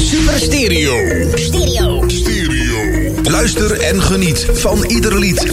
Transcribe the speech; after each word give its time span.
Super 0.00 0.38
Stereo. 0.38 0.96
Stereo. 1.34 2.08
Stereo. 2.08 3.12
Luister 3.22 3.80
en 3.80 4.02
geniet 4.02 4.46
van 4.52 4.84
ieder 4.84 5.18
lied. 5.18 5.52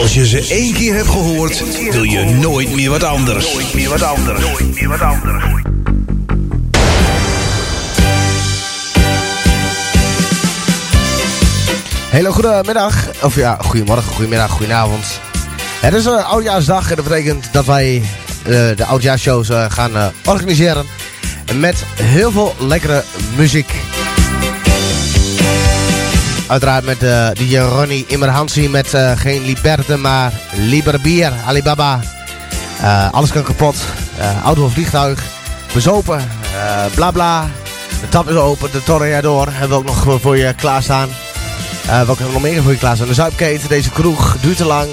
Als 0.00 0.14
je 0.14 0.26
ze 0.26 0.46
één 0.48 0.74
keer 0.74 0.94
hebt 0.94 1.08
gehoord, 1.08 1.62
wil 1.90 2.02
je 2.02 2.24
nooit 2.24 2.74
meer 2.74 2.90
wat 2.90 3.02
anders. 3.02 3.52
Nooit 3.52 3.74
meer 3.74 3.88
wat 3.88 4.02
anders. 4.02 4.40
Nooit 4.40 4.74
meer 4.74 4.88
wat 4.88 5.00
anders. 5.00 5.44
Hele 12.10 12.32
goede 12.32 12.62
middag. 12.66 13.06
Of 13.22 13.34
ja, 13.34 13.58
goedemorgen, 13.60 14.12
goedemiddag, 14.12 14.50
goedenavond. 14.50 15.20
Het 15.80 15.94
is 15.94 16.04
een 16.04 16.24
oudjaarsdag 16.24 16.90
en 16.90 16.96
dat 16.96 17.04
betekent 17.04 17.48
dat 17.52 17.64
wij 17.64 17.94
uh, 17.96 18.76
de 18.76 18.84
oudjaarsshows 18.84 19.50
uh, 19.50 19.64
gaan 19.68 19.96
uh, 19.96 20.06
organiseren. 20.24 20.86
Met 21.54 21.84
heel 22.02 22.30
veel 22.30 22.54
lekkere 22.58 23.04
muziek. 23.36 23.74
Uiteraard 26.46 26.84
met 26.84 27.02
uh, 27.02 27.28
DJ 27.32 27.56
Ronnie 27.58 28.04
Immerhansi 28.06 28.68
met 28.68 28.94
geen 29.16 29.42
Liberte, 29.42 29.96
maar 29.96 30.32
Liberbier, 30.52 31.32
Alibaba. 31.46 32.00
alles 33.10 33.30
kan 33.30 33.42
kapot. 33.42 33.76
auto 34.44 34.64
of 34.64 34.72
vliegtuig. 34.72 35.22
Bezopen. 35.72 36.28
bla 36.94 37.10
bla. 37.10 37.46
De 38.00 38.08
tap 38.08 38.28
is 38.28 38.36
open. 38.36 38.70
De 38.72 38.82
Torreador 38.82 39.48
hebben 39.50 39.68
we 39.68 39.74
ook 39.74 40.04
nog 40.04 40.20
voor 40.20 40.36
je 40.36 40.54
klaarstaan. 40.54 41.08
Uh, 41.88 42.02
welke 42.02 42.22
hebben 42.22 42.42
nog 42.42 42.50
meer 42.50 42.62
voor 42.62 42.72
je 42.72 42.78
klaarstaan? 42.78 43.08
De 43.08 43.14
Zuipketen, 43.14 43.68
deze 43.68 43.90
kroeg, 43.90 44.36
duurt 44.40 44.56
te 44.56 44.64
lang. 44.64 44.88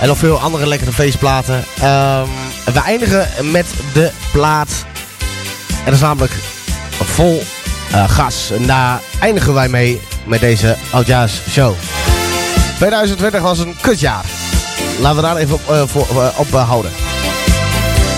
En 0.00 0.08
nog 0.08 0.18
veel 0.18 0.40
andere 0.40 0.66
lekkere 0.66 0.92
feestplaten. 0.92 1.54
Um, 1.54 2.28
we 2.64 2.80
eindigen 2.84 3.50
met 3.50 3.66
de 3.92 4.10
plaat. 4.32 4.84
En 5.84 5.90
dat 5.90 5.94
is 5.94 6.00
namelijk 6.00 6.32
vol 7.04 7.42
uh, 7.92 8.10
gas. 8.10 8.50
En 8.50 8.66
daar 8.66 9.00
eindigen 9.20 9.54
wij 9.54 9.68
mee 9.68 10.00
met 10.24 10.40
deze 10.40 10.76
oudjaarsshow. 10.90 11.74
2020 12.76 13.40
was 13.40 13.58
een 13.58 13.76
kutjaar. 13.80 14.24
Laten 15.00 15.16
we 15.16 15.22
daar 15.22 15.36
even 15.36 15.54
op, 16.36 16.46
uh, 16.52 16.68
houden. 16.68 16.90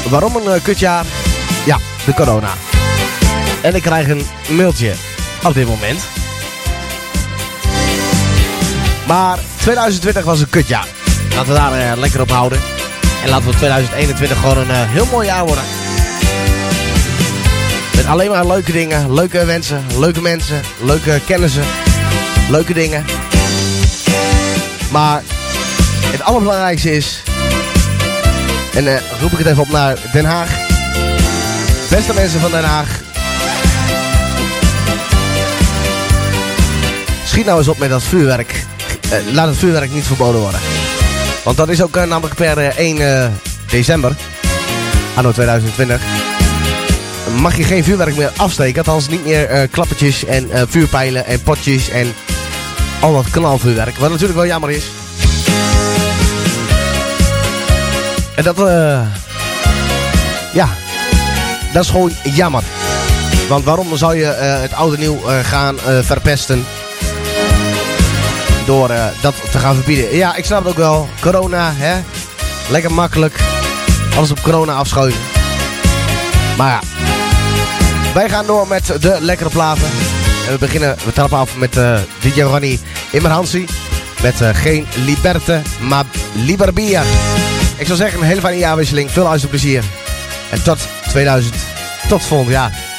Waarom 0.08 0.36
een 0.36 0.62
kutjaar? 0.62 1.04
Ja, 1.66 1.78
de 2.04 2.14
corona. 2.14 2.50
En 3.62 3.74
ik 3.74 3.82
krijg 3.82 4.08
een 4.08 4.26
mailtje 4.48 4.92
op 5.44 5.54
dit 5.54 5.66
moment. 5.66 6.00
Maar 9.06 9.38
2020 9.56 10.24
was 10.24 10.40
een 10.40 10.50
kutjaar. 10.50 10.86
Laten 11.34 11.52
we 11.52 11.58
daar 11.58 11.96
lekker 11.96 12.20
op 12.20 12.30
houden. 12.30 12.60
En 13.22 13.28
laten 13.28 13.50
we 13.50 13.56
2021 13.56 14.40
gewoon 14.40 14.58
een 14.58 14.88
heel 14.88 15.06
mooi 15.10 15.26
jaar 15.26 15.46
worden. 15.46 15.83
Alleen 18.08 18.30
maar 18.30 18.46
leuke 18.46 18.72
dingen, 18.72 19.14
leuke 19.14 19.44
wensen, 19.44 19.82
leuke 19.98 20.20
mensen, 20.20 20.60
leuke 20.82 21.20
kennissen, 21.26 21.64
leuke 22.50 22.72
dingen. 22.72 23.04
Maar 24.90 25.22
het 26.10 26.22
allerbelangrijkste 26.22 26.96
is... 26.96 27.22
En 28.74 28.84
uh, 28.84 28.96
roep 29.20 29.32
ik 29.32 29.38
het 29.38 29.46
even 29.46 29.62
op 29.62 29.70
naar 29.70 29.98
Den 30.12 30.24
Haag. 30.24 30.48
Beste 31.90 32.14
mensen 32.14 32.40
van 32.40 32.50
Den 32.50 32.64
Haag. 32.64 32.88
Schiet 37.26 37.44
nou 37.44 37.58
eens 37.58 37.68
op 37.68 37.78
met 37.78 37.88
dat 37.88 38.02
vuurwerk. 38.02 38.64
Uh, 39.04 39.32
laat 39.32 39.46
het 39.46 39.56
vuurwerk 39.56 39.92
niet 39.92 40.04
verboden 40.04 40.40
worden. 40.40 40.60
Want 41.44 41.56
dat 41.56 41.68
is 41.68 41.82
ook 41.82 41.96
uh, 41.96 42.02
namelijk 42.02 42.34
per 42.34 42.58
uh, 42.58 42.78
1 42.78 42.96
uh, 42.96 43.26
december, 43.70 44.12
anno 45.14 45.32
2020, 45.32 46.00
mag 47.40 47.56
je 47.56 47.64
geen 47.64 47.84
vuurwerk 47.84 48.16
meer 48.16 48.32
afsteken. 48.36 48.78
Althans 48.84 49.08
niet 49.08 49.24
meer 49.24 49.50
uh, 49.50 49.62
klappertjes 49.70 50.24
en 50.24 50.48
vuurpijlen 50.68 51.26
en 51.26 51.42
potjes 51.42 51.88
en 51.88 52.14
al 53.00 53.12
dat 53.12 53.30
knalvuurwerk. 53.30 53.96
Wat 53.96 54.10
natuurlijk 54.10 54.38
wel 54.38 54.46
jammer 54.46 54.70
is. 54.70 54.84
En 58.36 58.44
dat, 58.44 58.56
ja, 60.52 60.68
dat 61.72 61.82
is 61.82 61.90
gewoon 61.90 62.12
jammer. 62.22 62.62
Want 63.48 63.64
waarom 63.64 63.96
zou 63.96 64.16
je 64.16 64.24
het 64.62 64.72
oude 64.72 64.98
nieuw 64.98 65.20
gaan 65.42 65.76
verpesten? 66.02 66.64
door 68.66 68.90
dat 69.20 69.34
te 69.50 69.58
gaan 69.58 69.74
verbieden. 69.74 70.16
Ja, 70.16 70.36
ik 70.36 70.44
snap 70.44 70.58
het 70.58 70.68
ook 70.68 70.76
wel. 70.76 71.08
Corona, 71.20 71.72
hè. 71.74 72.00
Lekker 72.70 72.92
makkelijk. 72.92 73.40
Alles 74.16 74.30
op 74.30 74.42
corona 74.42 74.74
afschuiven. 74.74 75.20
Maar 76.56 76.70
ja. 76.70 76.93
Wij 78.14 78.28
gaan 78.28 78.46
door 78.46 78.68
met 78.68 79.02
de 79.02 79.18
lekkere 79.20 79.50
platen. 79.50 79.86
En 80.46 80.52
we 80.52 80.58
beginnen, 80.58 80.96
we 81.04 81.12
trappen 81.12 81.38
af 81.38 81.56
met 81.56 81.76
uh, 81.76 81.98
DJ 82.20 82.40
Ronnie 82.40 82.80
Immerhansi. 83.10 83.66
Met 84.22 84.40
uh, 84.40 84.48
geen 84.52 84.86
Liberte, 85.04 85.62
maar 85.80 86.04
Liberbia. 86.34 87.02
Ik 87.76 87.86
zou 87.86 87.98
zeggen, 87.98 88.20
een 88.20 88.26
hele 88.26 88.40
fijne 88.40 88.58
jaarwisseling. 88.58 89.10
Veel 89.10 89.22
luisterplezier. 89.22 89.84
En 90.50 90.62
tot 90.62 90.78
2000. 91.08 91.54
Tot 92.08 92.22
volgend 92.22 92.50
jaar. 92.50 92.93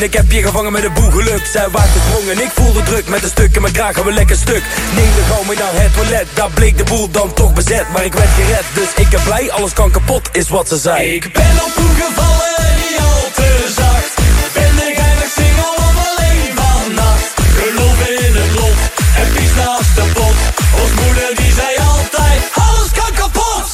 Ik 0.00 0.14
heb 0.14 0.32
je 0.32 0.42
gevangen 0.42 0.72
met 0.72 0.84
een 0.84 0.92
boegeluk 0.92 1.46
Zij 1.52 1.68
waakte 1.70 1.98
sprong 2.06 2.28
en 2.30 2.40
ik 2.44 2.50
voelde 2.54 2.82
druk. 2.82 3.08
Met 3.08 3.22
een 3.22 3.28
stuk 3.28 3.54
in 3.54 3.62
mijn 3.62 3.74
kraag 3.74 3.94
gaan 3.94 4.04
we 4.04 4.12
lekker 4.12 4.36
stuk. 4.36 4.62
Neemde 4.94 5.22
gauw 5.28 5.42
mee 5.42 5.56
naar 5.56 5.72
het 5.72 5.94
toilet. 5.94 6.26
Daar 6.34 6.50
bleek 6.50 6.76
de 6.76 6.84
boel 6.84 7.10
dan 7.10 7.32
toch 7.32 7.52
bezet. 7.52 7.86
Maar 7.92 8.04
ik 8.04 8.14
werd 8.14 8.28
gered, 8.28 8.64
dus 8.74 8.88
ik 8.96 9.08
ben 9.08 9.22
blij 9.22 9.50
Alles 9.50 9.72
kan 9.72 9.90
kapot, 9.90 10.28
is 10.32 10.48
wat 10.48 10.68
ze 10.68 10.76
zei. 10.76 11.14
Ik 11.14 11.32
ben 11.32 11.54
op 11.64 11.72
toegevallen 11.74 12.74
niet 12.76 12.98
al 13.00 13.30
te 13.34 13.72
zacht. 13.76 14.14
Ben 14.54 14.88
ik 14.88 14.96
eindelijk 14.98 15.32
single 15.36 15.74
of 15.86 15.94
alleen 16.08 16.50
vannacht. 16.60 17.32
Geloof 17.58 18.08
in 18.08 18.34
het 18.36 18.52
lot 18.60 18.80
en 19.20 19.32
pies 19.34 19.54
naast 19.54 19.94
de 19.94 20.04
pot. 20.14 20.36
Ons 20.82 20.92
moeder 21.04 21.30
die 21.36 21.52
zei 21.52 21.72
altijd 21.94 22.40
Alles 22.54 22.90
kan 22.98 23.12
kapot. 23.14 23.64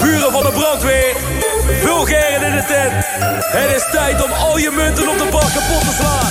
Buren 0.00 0.32
van 0.32 0.42
de 0.42 0.50
brandweer 0.50 1.16
Vulgair 1.82 2.35
het 2.56 3.76
is 3.76 3.86
tijd 3.90 4.24
om 4.24 4.32
al 4.32 4.58
je 4.58 4.70
munten 4.70 5.08
op 5.08 5.18
de 5.18 5.28
bal 5.30 5.40
kapot 5.40 5.80
te 5.80 5.92
slaan. 6.00 6.30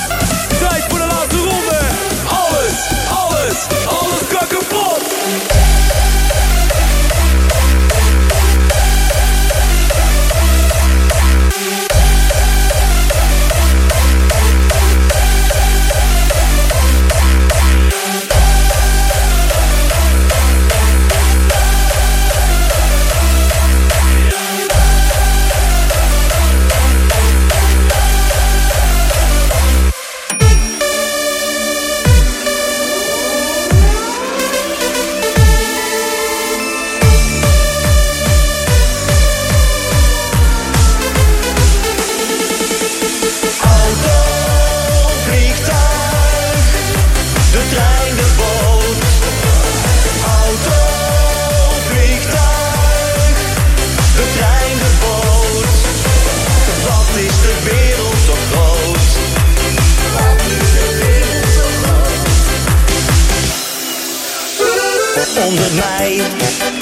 Tijd 0.59 0.87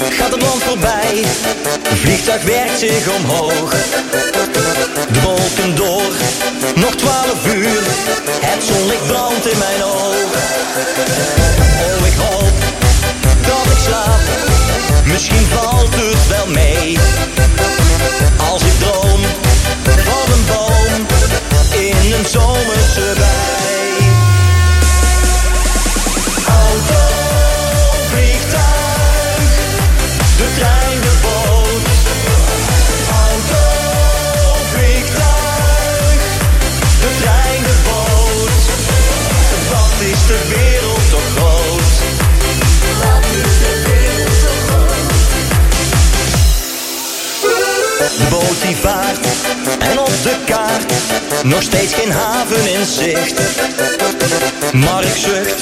gaat 0.10 0.32
de 0.32 0.38
land 0.38 0.64
voorbij. 0.64 1.24
Een 1.90 1.98
vliegtuig 1.98 2.44
werkt 2.44 2.80
zich 2.80 3.10
omhoog. 3.18 3.72
De 5.12 5.22
wolken 5.22 5.76
door, 5.76 6.12
nog 6.76 6.96
twaalf 6.96 7.54
uur. 7.54 7.82
Het 8.42 8.64
zonlicht 8.64 9.08
brandt 9.08 9.52
in 9.52 9.58
mijn 9.58 9.84
oog. 9.84 10.32
Oh, 11.86 12.08
ik 12.08 12.18
hoop 12.18 12.54
dat 13.42 13.66
ik 13.72 13.80
slaap. 13.86 14.22
Misschien 15.06 15.46
valt 15.52 15.96
het 15.96 16.28
wel 16.28 16.48
mee. 16.48 16.98
Als 18.52 18.62
ik 18.62 18.80
droom 18.80 19.22
van 19.84 20.34
een 20.34 20.46
boom 20.46 21.06
in 21.80 22.14
een 22.14 22.26
zomerse 22.26 23.14
bij. 23.18 24.12
Auto, 26.48 27.02
vliegtuig. 28.12 28.73
vaart 48.76 49.26
en 49.80 50.00
op 50.00 50.12
de 50.24 50.36
kaart 50.46 50.94
nog 51.44 51.62
steeds 51.62 51.94
geen 51.94 52.12
haven 52.12 52.74
in 52.74 52.86
zicht. 52.86 53.42
Mark 54.74 55.16
zucht 55.16 55.62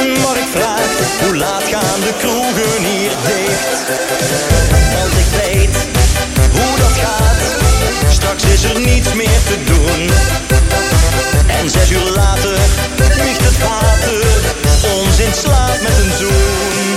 en 0.00 0.08
Mark 0.20 0.46
vraagt 0.52 0.98
hoe 1.20 1.36
laat 1.36 1.62
gaan 1.62 2.00
de 2.00 2.12
kroegen 2.18 2.84
hier 2.84 3.10
dicht. 3.26 3.68
Want 4.94 5.12
ik 5.22 5.30
weet 5.40 5.76
hoe 6.50 6.76
dat 6.78 6.96
gaat, 7.04 7.40
straks 8.12 8.44
is 8.44 8.64
er 8.64 8.80
niets 8.80 9.12
meer 9.14 9.40
te 9.46 9.58
doen. 9.64 10.10
En 11.46 11.70
zes 11.70 11.90
uur 11.90 12.10
later 12.14 12.58
ligt 13.24 13.44
het 13.44 13.58
water 13.58 14.48
ons 14.96 15.18
in 15.18 15.34
slaap 15.34 15.80
met 15.80 15.98
een 15.98 16.12
zoen. 16.18 16.89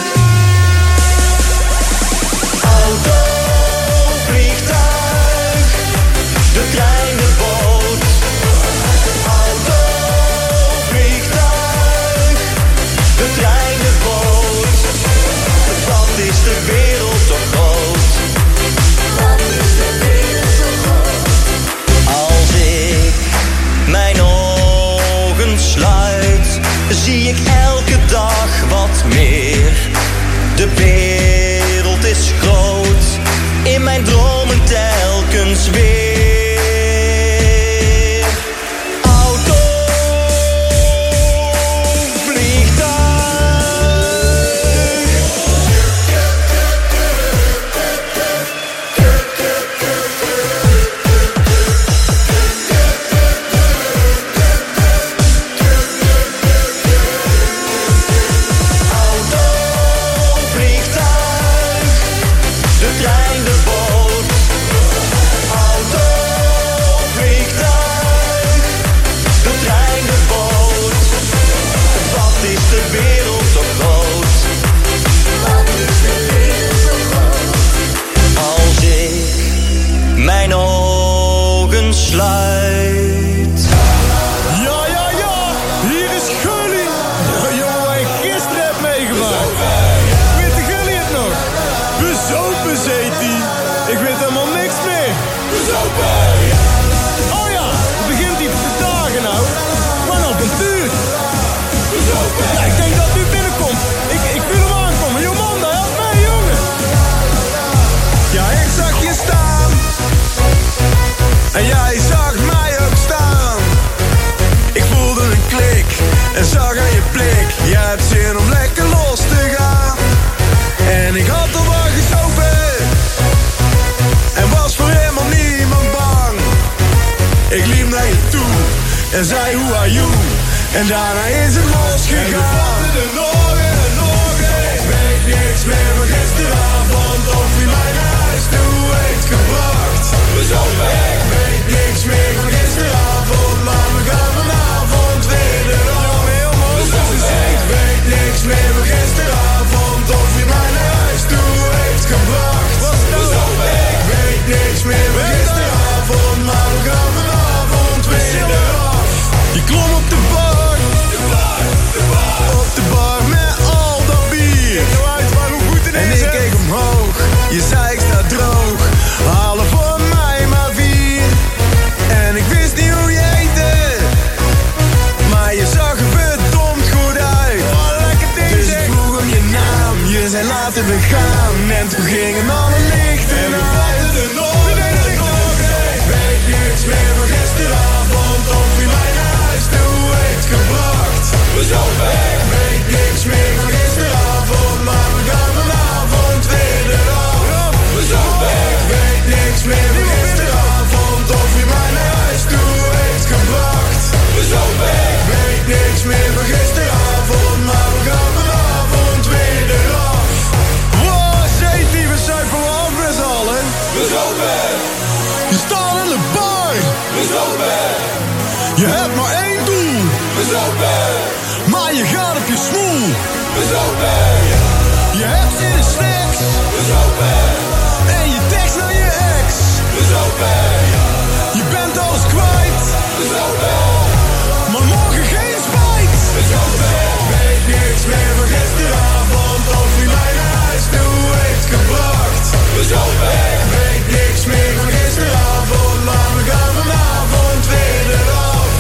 Weet 243.76 244.08
niks 244.18 244.46
meer 244.46 244.74
van 244.80 244.90
gisteravond, 244.98 246.04
maar 246.06 246.32
we 246.38 246.44
gaan 246.52 246.74
vanavond 246.80 247.68
weer 247.68 248.06
eraf. 248.20 248.72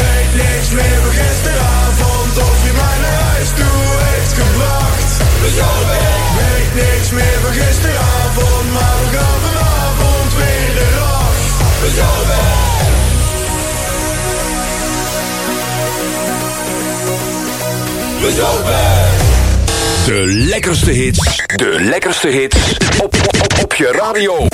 Weet 0.00 0.34
niks 0.42 0.70
meer 0.70 0.98
van 1.02 1.12
gisteravond, 1.20 2.34
of 2.48 2.58
je 2.66 2.72
mij 2.72 2.98
naar 3.04 3.20
huis 3.30 3.48
toe 3.48 3.82
heeft 4.08 4.32
gebracht. 4.42 5.10
Weet 6.38 6.74
niks 6.74 7.10
meer 7.10 7.38
van 7.42 7.52
gisteravond, 7.52 8.66
maar 8.72 8.96
we 9.02 9.16
gaan 9.16 9.40
vanavond 9.46 10.34
weer 10.40 10.74
eraf. 10.86 11.38
Zo 11.96 12.10
weg. 12.30 12.78
We 18.20 18.30
zo 18.32 18.64
weg. 18.64 19.09
De 20.10 20.26
lekkerste 20.26 20.90
hits. 20.90 21.42
De 21.56 21.76
lekkerste 21.80 22.28
hits. 22.28 22.76
Op, 23.02 23.14
op, 23.14 23.62
op, 23.62 23.74
je 23.74 23.92
radio. 23.92 24.46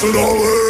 It's 0.00 0.04
an. 0.04 0.67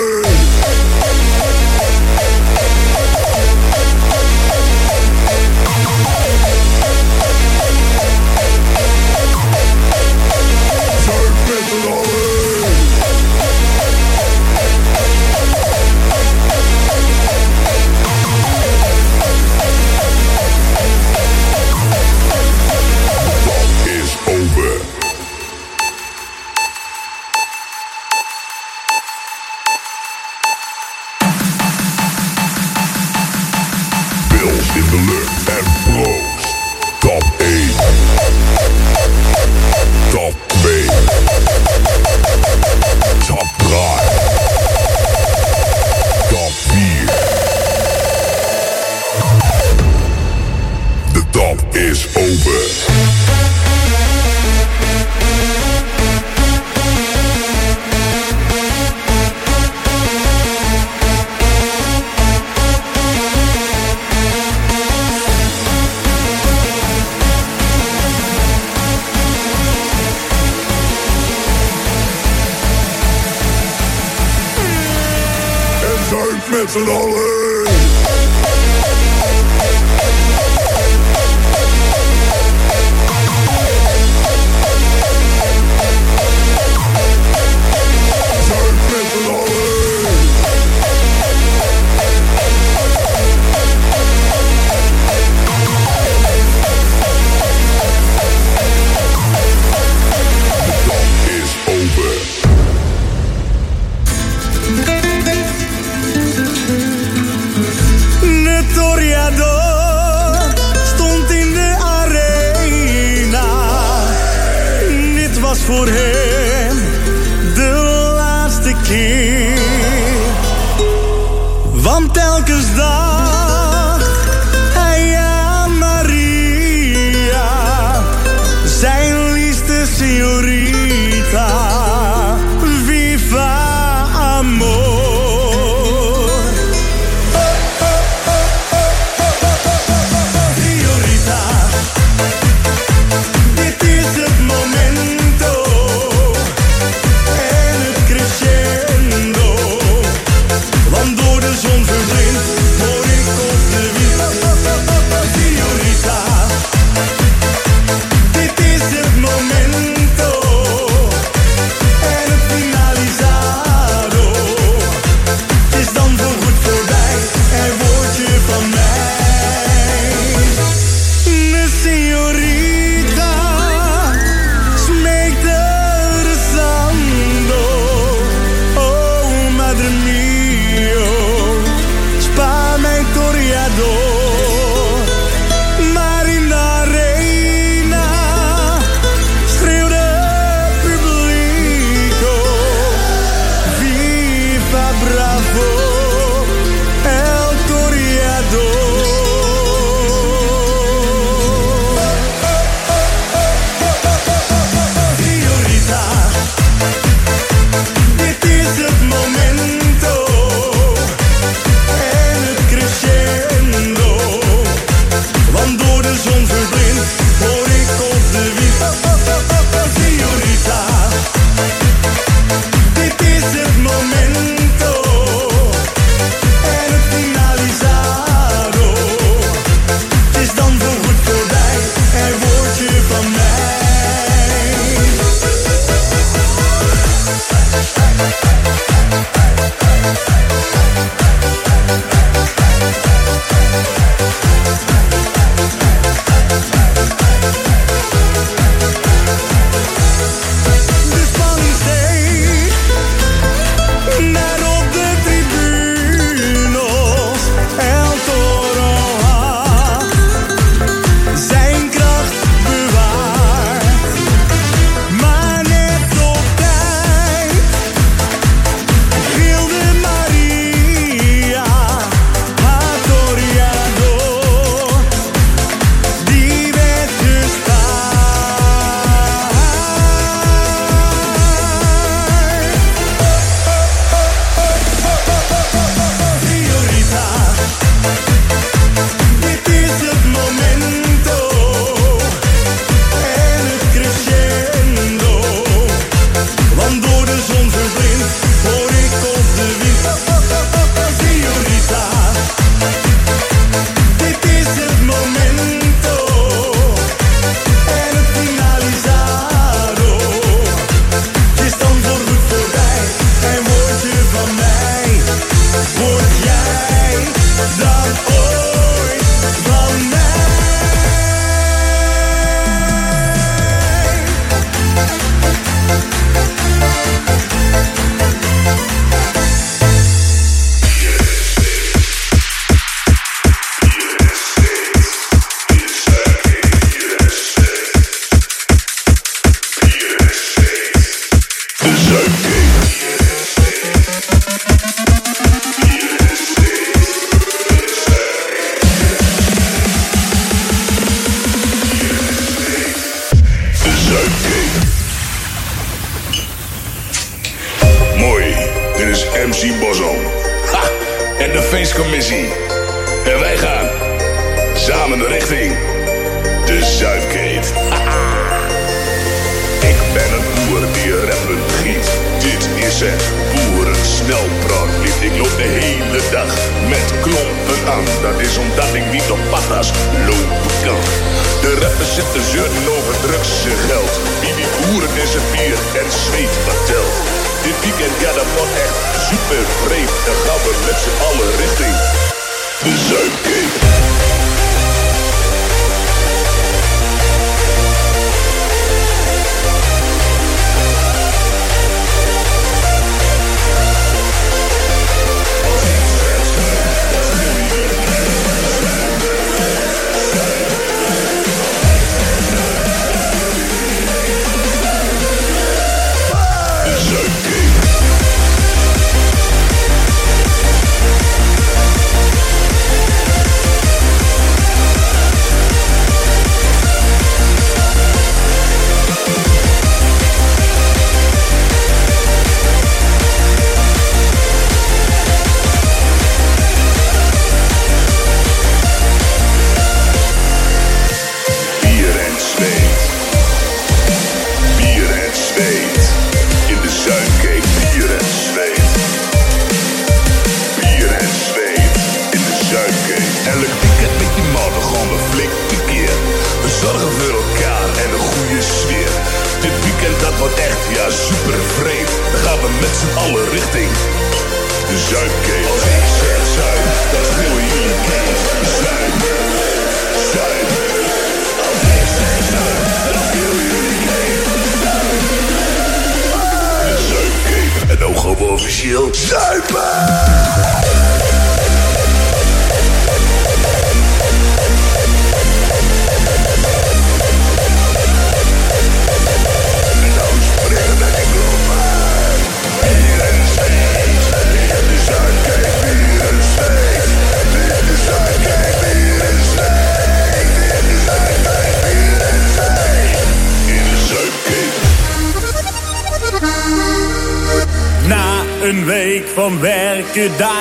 Dan 317.77 318.38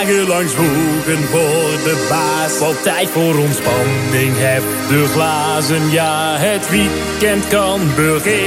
dagen 0.08 0.28
lang 0.28 0.50
voor 0.50 1.84
de 1.84 2.06
baas. 2.10 2.60
Altijd 2.60 3.10
voor 3.10 3.38
ontspanning, 3.38 4.34
heeft. 4.36 4.66
de 4.90 5.06
glazen, 5.06 5.92
ja, 5.92 6.36
het 6.38 6.70
weekend 6.70 7.48
kan 7.48 7.80
beginnen. 7.96 8.47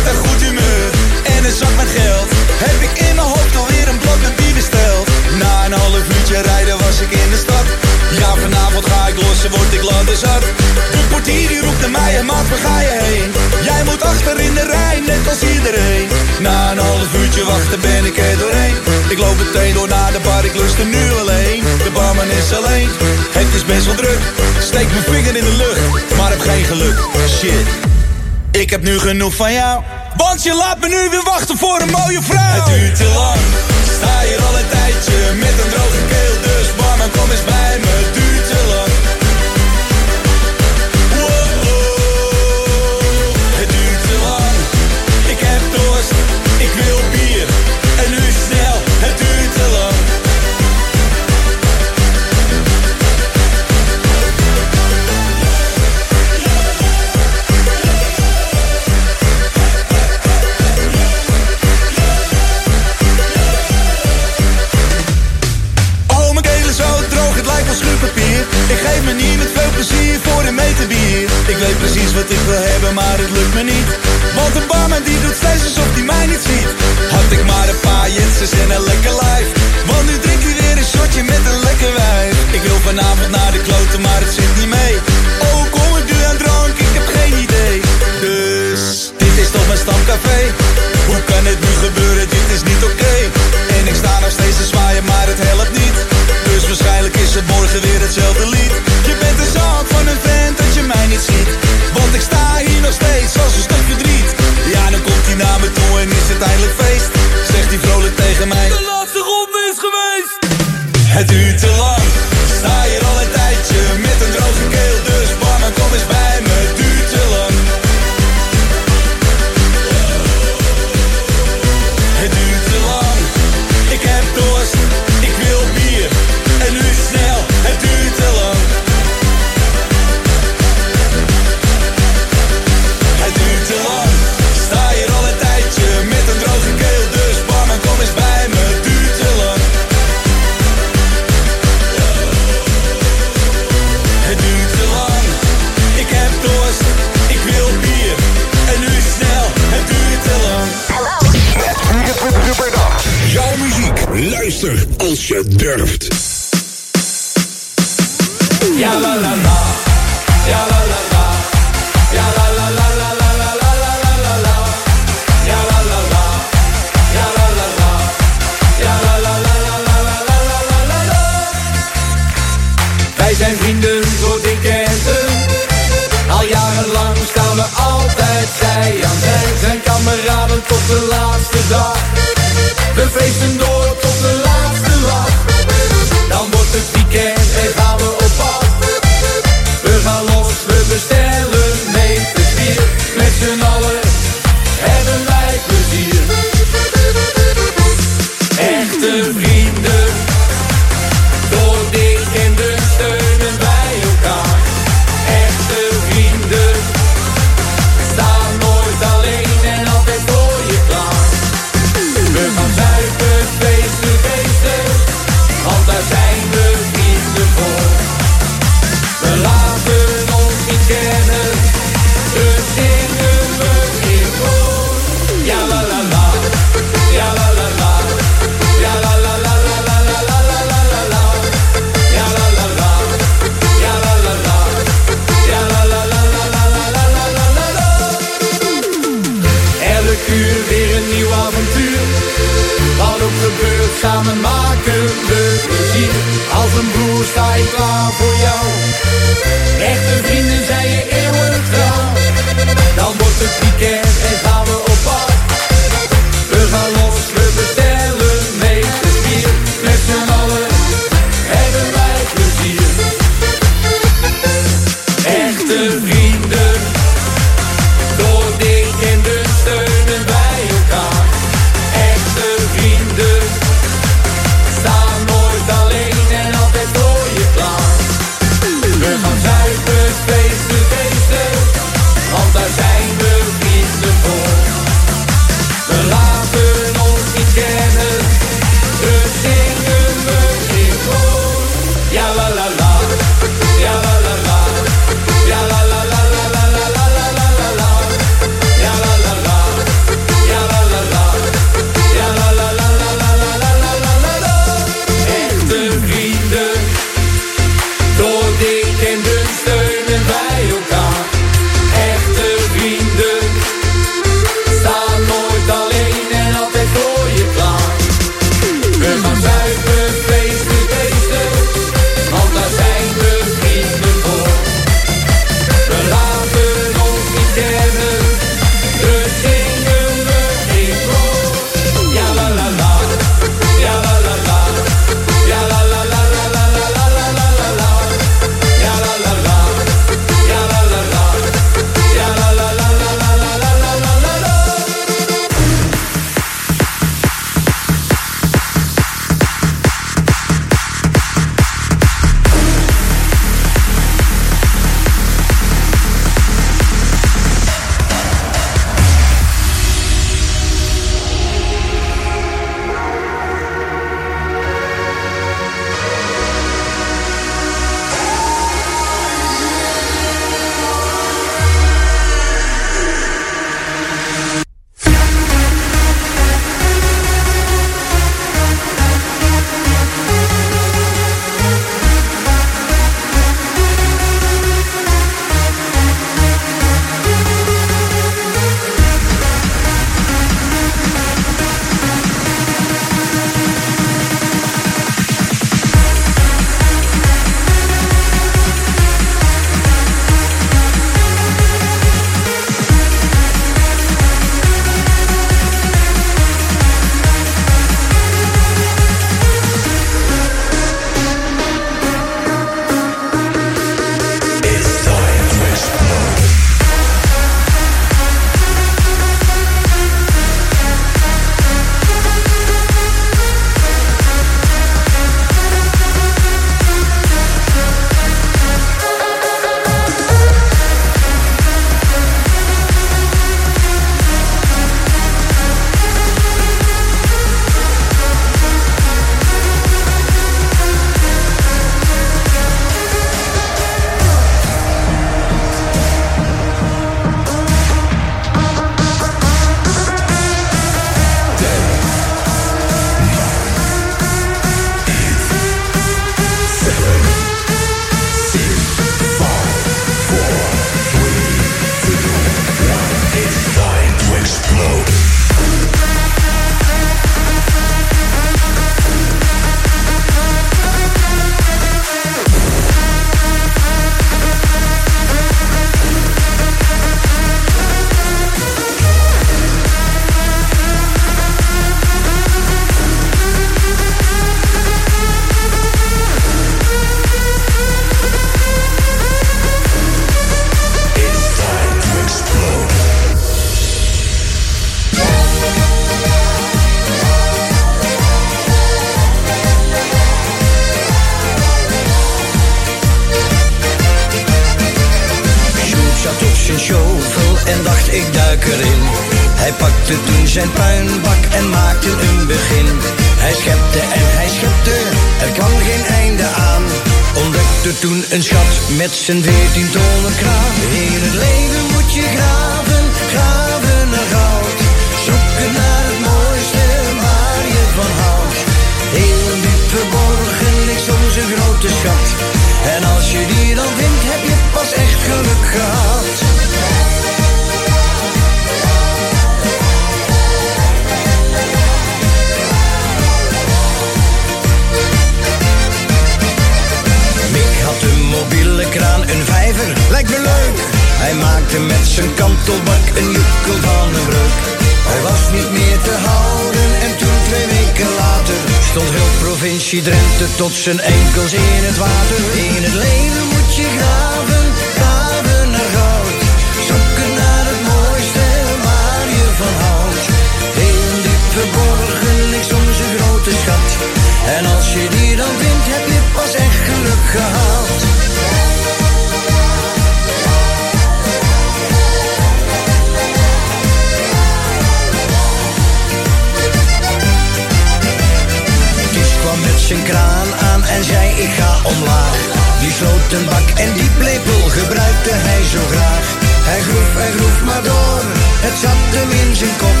zijn 589.92 590.04
kraan 590.04 590.50
aan 590.70 590.82
en 590.84 591.04
zei 591.04 591.26
ik 591.44 591.52
ga 591.58 591.72
omlaag. 591.92 592.38
Die 592.80 592.92
sloot 592.98 593.32
een 593.36 593.46
bak 593.52 593.68
en 593.84 593.90
die 593.98 594.10
plepel 594.18 594.60
gebruikte 594.78 595.34
hij 595.46 595.62
zo 595.74 595.82
graag. 595.92 596.26
Hij 596.68 596.80
groef 596.86 597.12
en 597.26 597.32
groef 597.36 597.58
maar 597.68 597.82
door, 597.90 598.22
het 598.66 598.76
zat 598.84 599.02
hem 599.16 599.30
in 599.42 599.50
zijn 599.60 599.76
kop. 599.82 600.00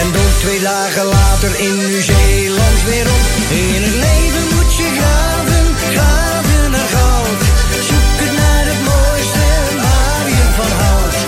En 0.00 0.08
door 0.16 0.32
twee 0.42 0.60
dagen 0.70 1.06
later 1.18 1.52
in 1.66 1.76
Nieuw-Zeeland 1.86 2.78
weer 2.90 3.06
op. 3.16 3.24
In 3.74 3.82
het 3.86 3.96
leven 4.06 4.44
moet 4.54 4.72
je 4.80 4.88
graven, 4.98 5.66
graven 5.96 6.70
naar 6.74 6.90
goud. 6.96 7.40
Zoek 7.88 8.16
het 8.22 8.34
naar 8.42 8.64
het 8.70 8.80
mooiste 8.90 9.46
waar 9.84 10.26
je 10.38 10.46
van 10.58 10.72
houdt. 10.82 11.18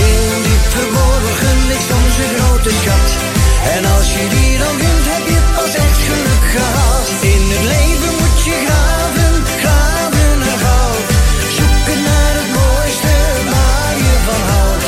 Heel 0.00 0.34
diep 0.46 0.64
verborgen 0.76 1.56
ligt 1.70 1.90
onze 2.00 2.24
grote 2.36 2.72
schat. 2.80 3.08
En 3.74 3.82
als 3.96 4.08
je 4.16 4.24
die 4.34 4.52
dan 4.62 4.74
vindt, 4.82 5.06
heb 5.14 5.24
je 5.34 5.39
het 7.52 7.64
leven 7.74 8.12
moet 8.20 8.38
je 8.48 8.56
graven, 8.66 9.34
graven 9.62 10.32
naar 10.42 10.60
goud. 10.66 11.08
Zoeken 11.56 12.00
naar 12.08 12.34
het 12.40 12.50
mooiste 12.58 13.14
maagje 13.52 14.14
van 14.28 14.42
hout. 14.52 14.86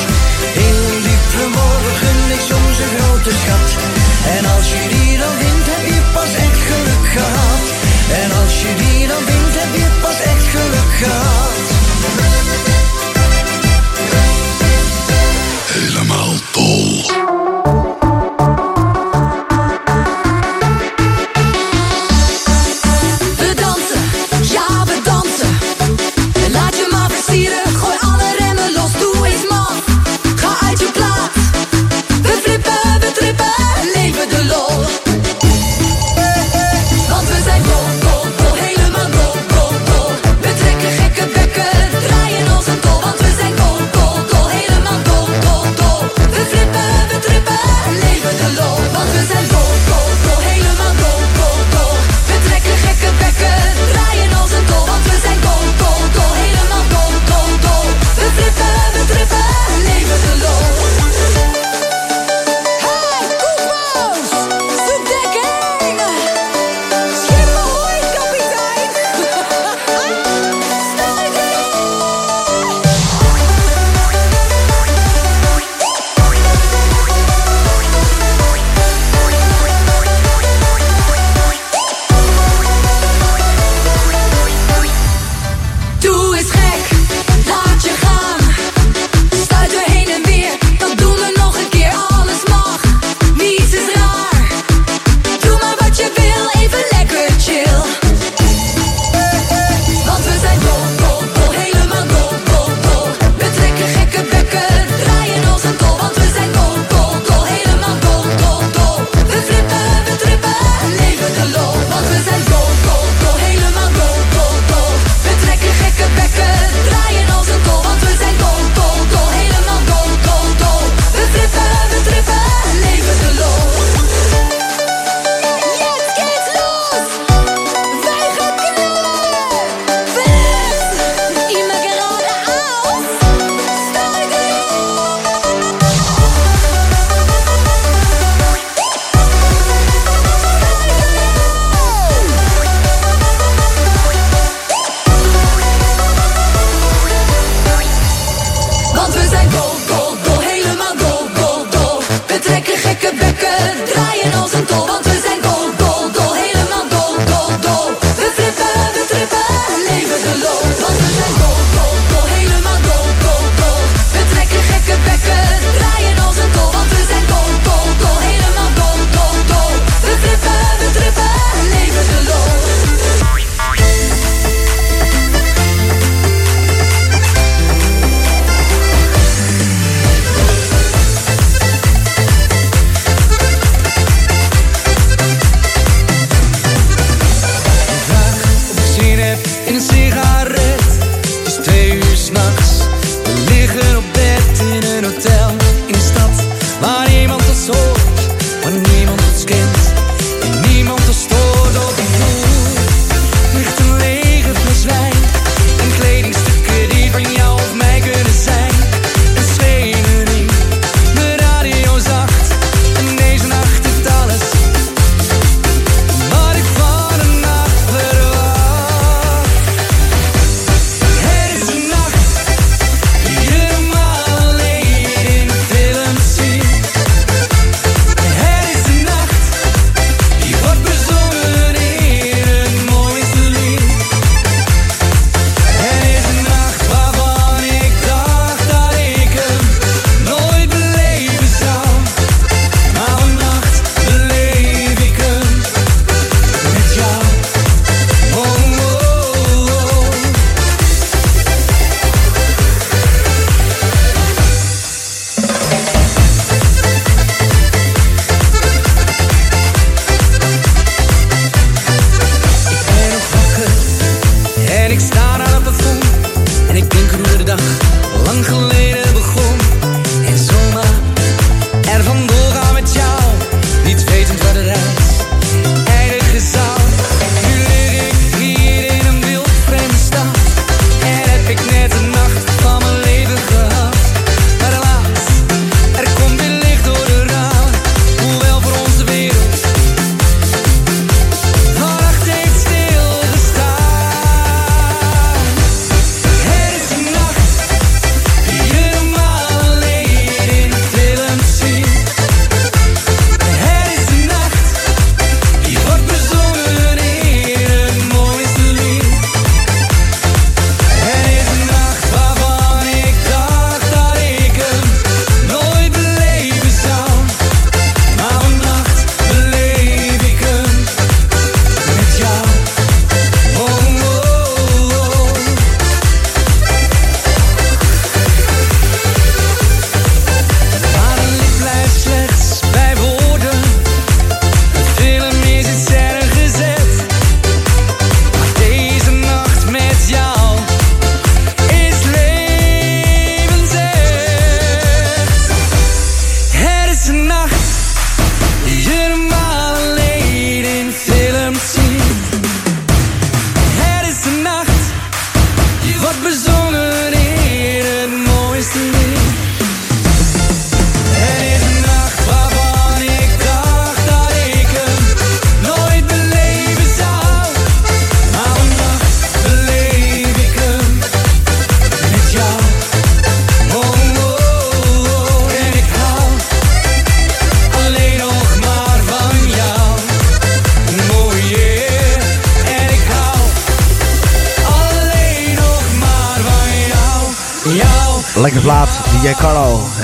In 0.66 0.78
diep 1.06 1.24
verborgen 1.36 2.16
ligt 2.30 2.46
soms 2.52 2.76
een 2.84 2.94
grote 2.98 3.32
schat. 3.42 3.68
En 4.36 4.44
als 4.56 4.66
je 4.74 4.82
die 4.94 5.12
dan 5.22 5.34
wint, 5.42 5.66
heb 5.74 5.84
je 5.92 6.00
pas 6.16 6.32
echt 6.46 6.60
geluk 6.70 7.06
gehad. 7.16 7.64
En 8.22 8.28
als 8.42 8.54
je 8.62 8.70
die 8.82 9.00
dan 9.12 9.22
wint, 9.30 9.54
heb 9.62 9.72
je 9.80 9.88
pas 10.04 10.18
echt 10.32 10.46
geluk 10.54 10.92
gehad. 11.02 11.41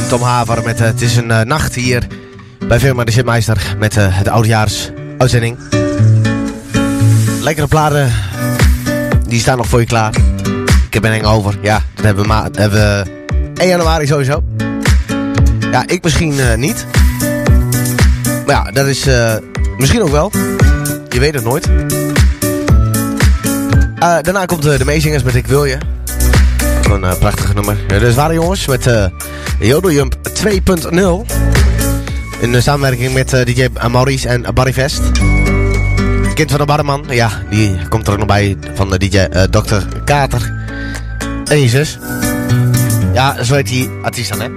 Tom 0.09 0.23
Haver 0.23 0.63
met 0.65 0.81
eh, 0.81 0.87
Het 0.87 1.01
is 1.01 1.17
een 1.17 1.31
eh, 1.31 1.41
nacht 1.41 1.75
hier 1.75 2.07
bij 2.69 2.81
Firma 2.81 3.05
de 3.05 3.13
Shipmeister 3.13 3.77
met 3.79 3.97
eh, 3.97 4.07
het 4.09 4.29
oudejaars 4.29 4.91
uitzending. 5.19 5.59
Lekkere 7.41 7.67
platen, 7.67 8.13
die 9.27 9.41
staan 9.41 9.57
nog 9.57 9.67
voor 9.67 9.81
je 9.81 9.87
klaar. 9.87 10.15
Ik 10.87 10.95
heb 10.95 11.05
een 11.05 11.21
hangover, 11.21 11.59
ja, 11.63 11.83
dat 11.95 12.05
hebben 12.05 12.27
we, 12.27 12.61
hebben 12.61 12.79
we 12.79 13.05
1 13.55 13.69
januari 13.69 14.07
sowieso. 14.07 14.43
Ja, 15.71 15.87
ik 15.87 16.03
misschien 16.03 16.35
niet. 16.57 16.87
Maar 18.47 18.55
ja, 18.55 18.71
dat 18.71 18.87
is 18.87 19.07
misschien 19.77 20.03
ook 20.03 20.11
wel. 20.11 20.31
Je 21.09 21.21
weet 21.21 21.35
het 21.35 21.45
nooit. 21.45 21.69
Daarna 23.99 24.45
komt 24.45 24.63
de 24.63 24.85
meezingers 24.85 25.23
met 25.23 25.35
Ik 25.35 25.47
Wil 25.47 25.65
Je. 25.65 25.79
Een 26.83 27.05
uh, 27.05 27.15
prachtig 27.19 27.55
nummer. 27.55 27.77
Dus 27.87 28.15
waren 28.15 28.35
jongens 28.35 28.67
met 28.67 29.11
Jodeljump 29.61 30.15
2.0. 30.15 31.27
In 32.41 32.55
uh, 32.55 32.61
samenwerking 32.61 33.15
met 33.15 33.33
uh, 33.33 33.45
DJ 33.45 33.67
Maurice 33.91 34.29
en 34.29 34.55
Barry 34.55 34.73
Vest. 34.73 35.01
Kind 36.35 36.51
van 36.51 36.59
de 36.59 36.65
Barman. 36.65 37.05
Ja, 37.09 37.31
die 37.51 37.89
komt 37.89 38.07
er 38.07 38.13
ook 38.13 38.19
nog 38.19 38.27
bij 38.27 38.57
van 38.75 38.91
de 38.91 38.99
DJ 38.99 39.17
uh, 39.17 39.43
Dr. 39.43 39.77
Kater. 40.05 40.67
En 41.45 41.61
je 41.61 41.69
zus. 41.69 41.99
Ja, 43.13 43.43
zo 43.43 43.55
heet 43.55 43.67
die 43.67 43.91
artiest 44.03 44.35
hè. 44.39 44.49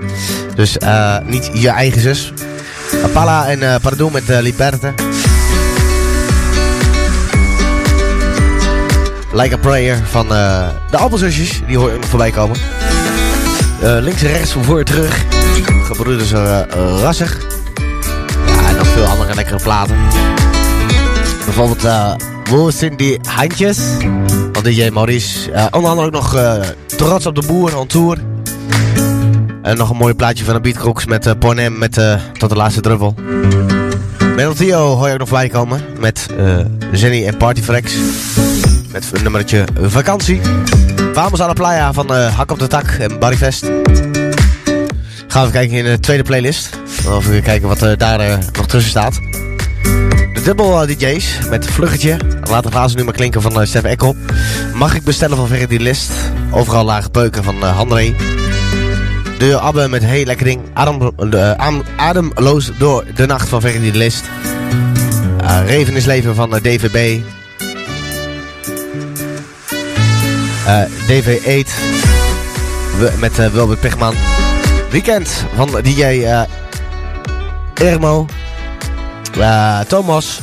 Dus 0.55 0.77
niet 1.25 1.49
je 1.53 1.69
eigen 1.69 2.01
zus. 2.01 2.33
Apala 3.03 3.47
en 3.47 3.59
uh, 3.59 3.75
Pardon 3.81 4.11
met 4.11 4.23
Liberte. 4.27 4.93
Like 9.33 9.55
a 9.55 9.57
Prayer 9.57 9.97
van 10.09 10.27
de 10.27 10.97
Appelzusjes. 10.97 11.61
Die 11.67 11.77
hoor 11.77 11.91
voorbij 11.99 12.31
komen. 12.31 12.57
Uh, 13.83 13.97
links 13.99 14.23
en 14.23 14.27
rechts 14.27 14.55
voor 14.61 14.77
je 14.77 14.83
terug. 14.83 15.25
Gebroeders 15.83 16.31
uh, 16.31 16.59
Rassig. 16.99 17.37
Ja, 18.45 18.67
en 18.67 18.75
nog 18.75 18.87
veel 18.87 19.05
andere 19.05 19.35
lekkere 19.35 19.59
platen. 19.61 19.95
Bijvoorbeeld 21.45 21.85
uh, 21.85 22.13
Wo 22.49 22.71
die 22.95 23.19
handjes? 23.27 23.79
Van 24.51 24.63
DJ 24.63 24.89
Maurice. 24.89 25.51
Uh, 25.51 25.65
onder 25.71 25.89
andere 25.89 26.07
ook 26.07 26.13
nog 26.13 26.35
uh, 26.35 26.53
Trots 26.85 27.25
op 27.25 27.35
de 27.35 27.43
Boer 27.47 27.77
on 27.77 27.87
tour. 27.87 28.17
En 29.61 29.77
nog 29.77 29.89
een 29.89 29.97
mooi 29.97 30.13
plaatje 30.13 30.43
van 30.43 30.53
de 30.53 30.61
Beatcrooks 30.61 31.05
met 31.05 31.27
uh, 31.27 31.33
Pornem 31.39 31.77
met 31.77 31.93
tot 32.37 32.49
de 32.49 32.55
laatste 32.55 32.81
druppel. 32.81 33.15
Metal 34.35 34.53
Theo 34.53 34.95
hoor 34.95 35.07
je 35.07 35.13
ook 35.13 35.19
nog 35.19 35.27
voorbij 35.27 35.49
komen. 35.49 35.81
Met 35.99 36.25
Zenny 36.91 37.25
en 37.27 37.37
Partyfrex. 37.37 37.93
Met 38.91 39.05
een 39.13 39.23
nummertje 39.23 39.65
vakantie. 39.81 40.41
Vamos 41.13 41.41
aan 41.41 41.47
de 41.47 41.55
playa 41.55 41.93
van 41.93 42.13
uh, 42.13 42.35
Hak 42.35 42.51
op 42.51 42.59
de 42.59 42.67
Tak 42.67 42.85
en 42.85 43.19
Barryfest. 43.19 43.71
Gaan 45.27 45.45
we 45.45 45.51
kijken 45.51 45.77
in 45.77 45.83
de 45.83 45.99
tweede 45.99 46.23
playlist. 46.23 46.69
Of 47.07 47.27
we 47.27 47.41
kijken 47.41 47.67
wat 47.67 47.83
uh, 47.83 47.91
daar 47.97 48.29
uh, 48.29 48.37
nog 48.53 48.67
tussen 48.67 48.89
staat. 48.89 49.13
De 50.33 50.41
dubbel 50.43 50.85
DJ's 50.85 51.37
met 51.49 51.65
Vluggetje. 51.65 52.17
Laat 52.49 52.63
het 52.63 52.73
laatste 52.73 52.95
nummer 52.95 53.15
klinken 53.15 53.41
van 53.41 53.67
Stef 53.67 53.83
Ekkel. 53.83 54.15
Mag 54.73 54.95
ik 54.95 55.03
bestellen 55.03 55.37
van 55.37 55.47
Verdi 55.47 55.79
List. 55.79 56.11
Overal 56.51 56.85
lage 56.85 57.09
peuken 57.09 57.43
van 57.43 57.63
Handré. 57.63 58.15
De 59.37 59.59
Abbe 59.59 59.87
met 59.87 60.03
Heel 60.03 60.25
Lekker 60.25 60.45
Ding. 60.45 60.61
Adem, 60.73 61.83
ademloos 61.95 62.71
door 62.77 63.05
de 63.15 63.25
nacht 63.25 63.49
van 63.49 63.61
Verdi 63.61 63.91
List. 63.93 64.23
Uh, 65.41 65.59
Reven 65.65 66.05
leven 66.05 66.35
van 66.35 66.49
DVB. 66.49 67.21
Uh, 70.67 70.81
DV 71.07 71.39
8 71.65 73.19
met 73.19 73.39
uh, 73.39 73.47
Wilbert 73.47 73.79
Pigman. 73.79 74.13
Weekend 74.89 75.45
van 75.55 75.69
DJ 75.81 76.25
Ermo. 77.73 78.25
Uh, 79.37 79.79
Thomas. 79.79 80.39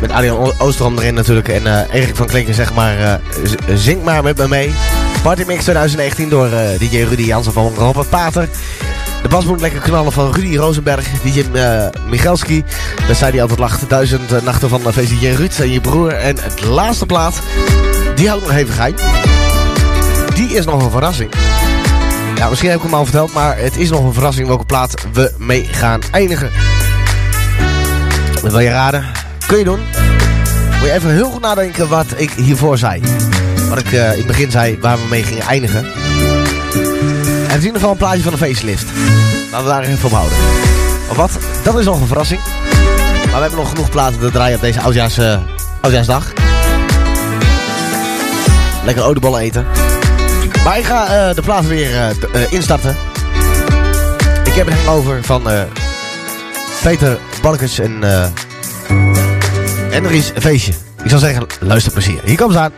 Met 0.00 0.10
Adrian 0.10 0.52
Oosterom 0.58 0.98
erin 0.98 1.14
natuurlijk. 1.14 1.48
En 1.48 1.86
Erik 1.92 2.16
van 2.16 2.26
Klinken 2.26 2.54
zeg 2.54 2.74
maar. 2.74 3.20
Zing 3.74 4.02
maar 4.02 4.22
met 4.22 4.36
me 4.36 4.48
mee. 4.48 4.72
Party 5.22 5.42
Mix 5.46 5.62
2019 5.62 6.28
door 6.28 6.48
DJ 6.78 6.96
Rudy 6.96 7.22
Jansen 7.22 7.52
van 7.52 7.74
Robert 7.74 8.08
Pater. 8.08 8.48
De 9.22 9.28
bas 9.28 9.44
moet 9.44 9.60
lekker 9.60 9.80
knallen 9.80 10.12
van 10.12 10.32
Rudy 10.32 10.56
Rosenberg. 10.56 11.06
DJ 11.22 11.44
Michalski. 12.08 12.64
Daar 13.06 13.16
zei 13.16 13.30
hij 13.30 13.40
altijd 13.40 13.58
lacht. 13.58 13.88
Duizend 13.88 14.44
nachten 14.44 14.68
van 14.68 14.80
uh, 14.80 15.36
Ruud 15.36 15.58
en 15.58 15.70
je 15.70 15.80
broer. 15.80 16.12
En 16.12 16.36
het 16.40 16.60
laatste 16.60 17.06
plaat. 17.06 17.42
Die 18.20 18.28
houdt 18.28 18.46
nog 18.46 18.56
even. 18.56 18.94
Die 20.34 20.48
is 20.48 20.64
nog 20.64 20.84
een 20.84 20.90
verrassing. 20.90 21.32
Ja, 22.34 22.48
misschien 22.48 22.70
heb 22.70 22.78
ik 22.78 22.84
hem 22.84 22.94
al 22.94 23.04
verteld, 23.04 23.32
maar 23.32 23.58
het 23.58 23.76
is 23.76 23.90
nog 23.90 24.04
een 24.04 24.12
verrassing 24.12 24.46
welke 24.46 24.64
plaat 24.64 24.94
we 25.12 25.32
mee 25.38 25.64
gaan 25.64 26.00
eindigen. 26.10 26.50
Wil 28.42 28.58
je 28.58 28.68
raden? 28.68 29.04
Kun 29.46 29.58
je 29.58 29.64
doen. 29.64 29.78
Moet 30.78 30.88
je 30.88 30.92
even 30.92 31.10
heel 31.10 31.30
goed 31.30 31.40
nadenken 31.40 31.88
wat 31.88 32.06
ik 32.16 32.30
hiervoor 32.30 32.78
zei. 32.78 33.02
Wat 33.68 33.78
ik 33.78 33.92
uh, 33.92 34.12
in 34.12 34.18
het 34.18 34.26
begin 34.26 34.50
zei 34.50 34.78
waar 34.80 34.96
we 34.96 35.04
mee 35.10 35.22
gingen 35.22 35.46
eindigen. 35.46 35.84
En 35.84 35.90
het 37.42 37.48
is 37.48 37.54
in 37.54 37.60
ieder 37.60 37.72
geval 37.72 37.90
een 37.90 37.96
plaatje 37.96 38.22
van 38.22 38.32
een 38.32 38.38
facelift. 38.38 38.86
Laten 39.50 39.66
we 39.66 39.72
daar 39.72 39.82
even 39.82 40.04
op 40.04 40.12
houden. 40.12 40.36
Of 41.10 41.16
wat? 41.16 41.38
Dat 41.62 41.78
is 41.78 41.84
nog 41.84 42.00
een 42.00 42.06
verrassing. 42.06 42.40
Maar 43.24 43.34
we 43.34 43.40
hebben 43.40 43.58
nog 43.58 43.68
genoeg 43.68 43.90
platen 43.90 44.18
te 44.18 44.30
draaien 44.30 44.56
op 44.56 44.62
deze 44.62 45.22
uh, 45.22 45.38
oudjaarsdag. 45.80 46.49
Lekker 48.90 49.08
oliebollen 49.08 49.40
eten. 49.40 49.66
Maar 50.64 50.78
ik 50.78 50.84
ga 50.84 51.28
uh, 51.28 51.34
de 51.34 51.42
plaat 51.42 51.66
weer 51.66 51.90
uh, 51.90 52.52
instarten. 52.52 52.96
Ik 54.44 54.54
heb 54.54 54.66
een 54.66 54.72
hangover 54.72 55.24
van 55.24 55.42
Peter 56.82 57.18
Balkens 57.42 57.78
en, 57.78 58.02
een 59.92 60.22
feestje. 60.40 60.72
Ik 61.02 61.08
zou 61.08 61.20
zeggen, 61.20 61.46
luister 61.60 61.92
plezier. 61.92 62.20
Hier 62.24 62.36
komt 62.36 62.52
ze 62.52 62.58
aan. 62.58 62.72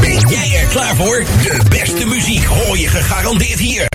Ben 0.00 0.28
jij 0.28 0.60
er 0.60 0.66
klaar 0.66 0.96
voor? 0.96 1.24
De 1.42 1.60
beste 1.68 2.06
muziek 2.06 2.44
hoor 2.44 2.78
je 2.78 2.88
gegarandeerd 2.88 3.58
hier. 3.58 3.86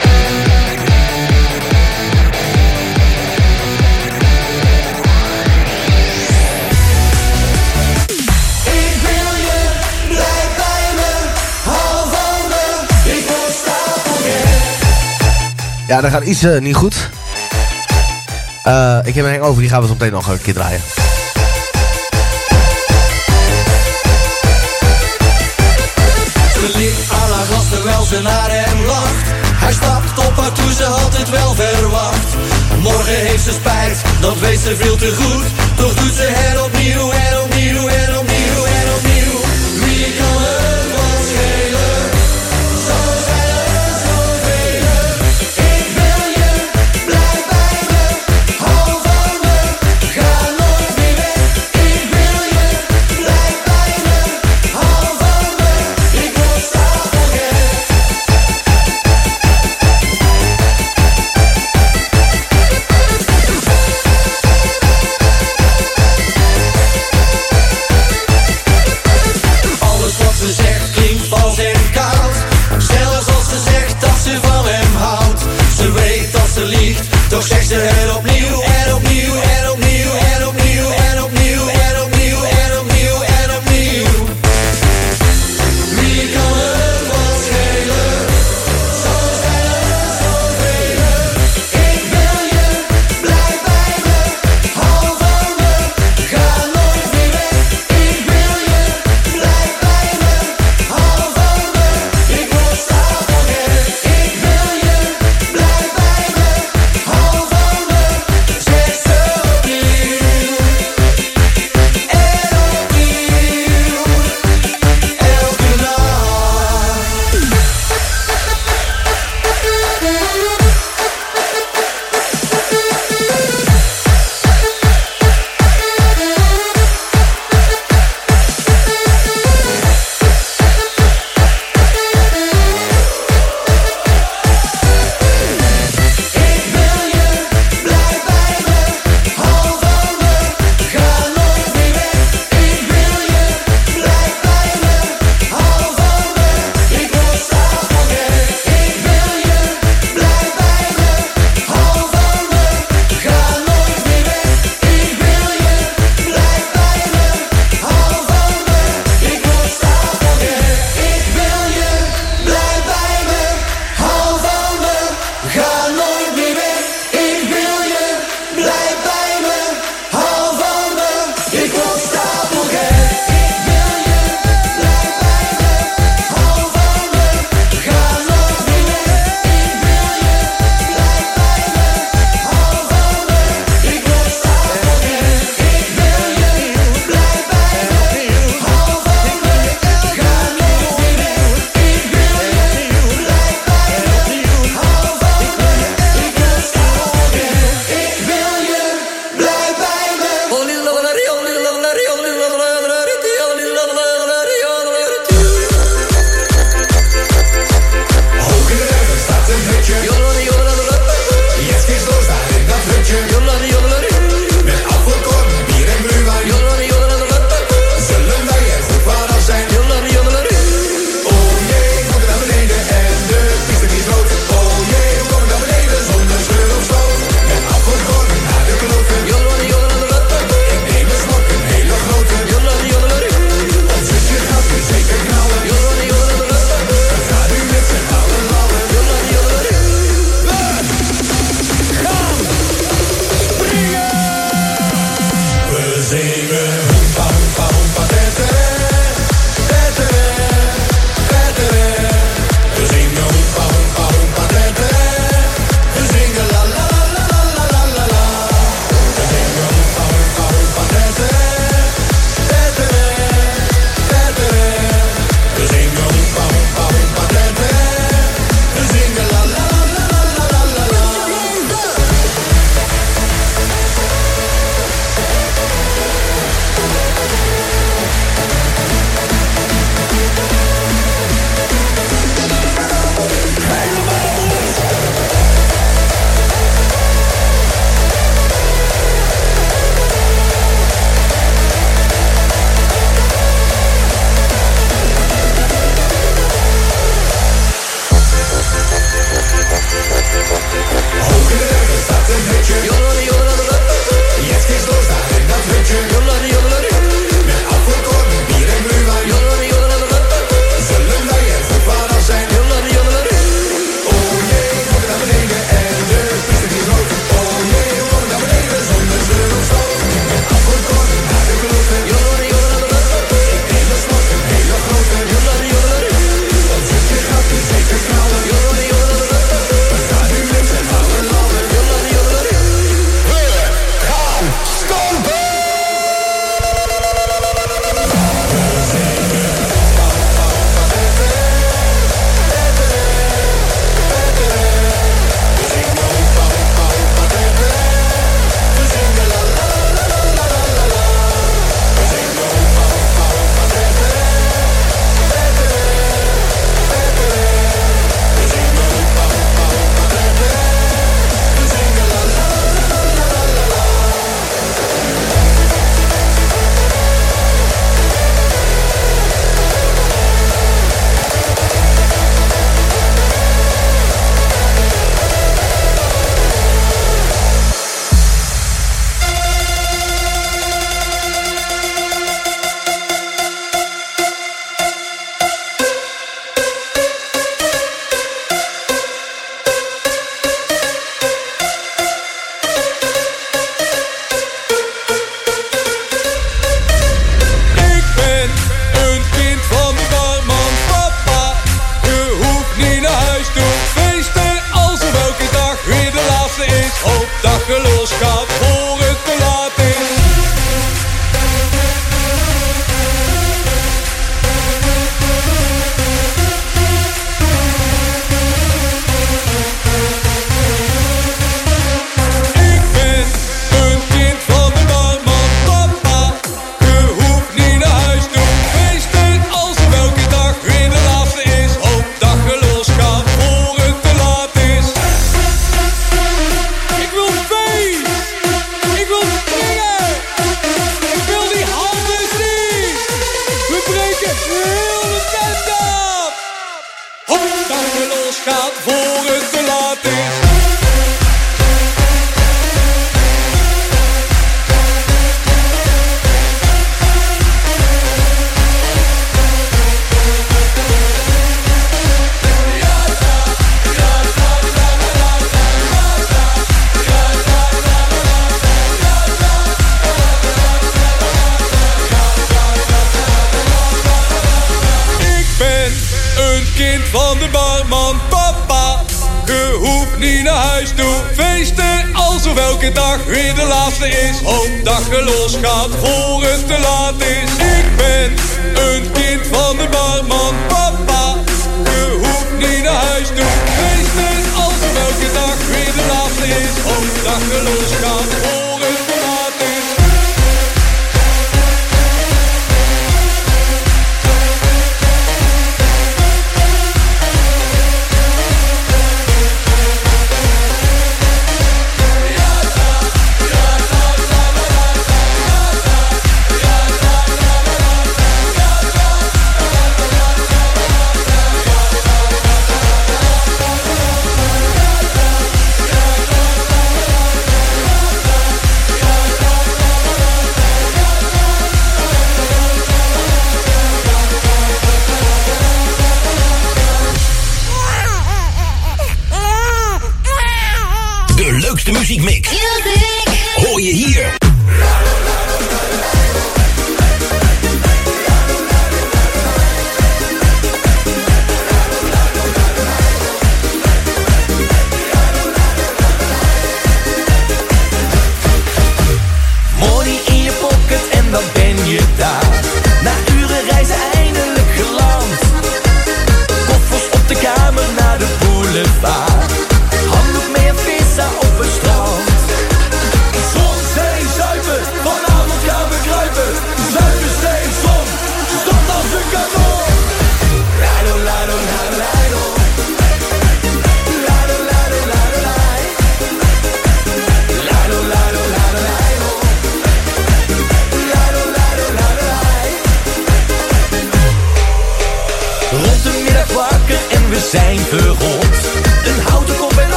Ja, 15.92 16.02
dat 16.02 16.12
gaat 16.12 16.24
iets 16.24 16.44
uh, 16.44 16.60
niet 16.60 16.76
goed. 16.76 17.10
Uh, 18.68 18.98
ik 19.04 19.16
heb 19.16 19.26
een 19.26 19.32
hangover, 19.32 19.62
die 19.62 19.70
gaan 19.70 19.82
we 19.82 19.88
zo 19.88 19.94
meteen 19.94 20.12
nog 20.12 20.28
een 20.28 20.42
keer 20.42 20.54
draaien. 20.54 20.82
Ze 26.54 26.72
ligt 26.76 27.12
aan 27.12 27.32
haar 27.32 27.46
glas 27.46 27.70
terwijl 27.70 28.04
ze 28.04 28.22
naar 28.22 28.50
hem 28.50 28.86
lacht. 28.86 29.28
Hij 29.64 29.74
stapt 29.74 30.28
op 30.28 30.38
haar 30.38 30.52
toe, 30.52 30.74
ze 30.74 30.84
had 30.84 31.18
het 31.18 31.30
wel 31.30 31.54
verwacht. 31.54 32.36
Morgen 32.82 33.16
heeft 33.16 33.44
ze 33.44 33.52
spijt, 33.52 34.02
dat 34.22 34.39
weet 34.39 34.60
ze 34.60 34.76
veel 34.76 34.96
te 34.96 35.16
goed. 35.16 35.46
Toch 35.76 35.94
doet 35.94 36.14
ze 36.14 36.28
het 36.34 36.62
opnieuw 36.66 37.12
en 37.12 37.39
opnieuw 37.44 37.88
en 37.88 38.11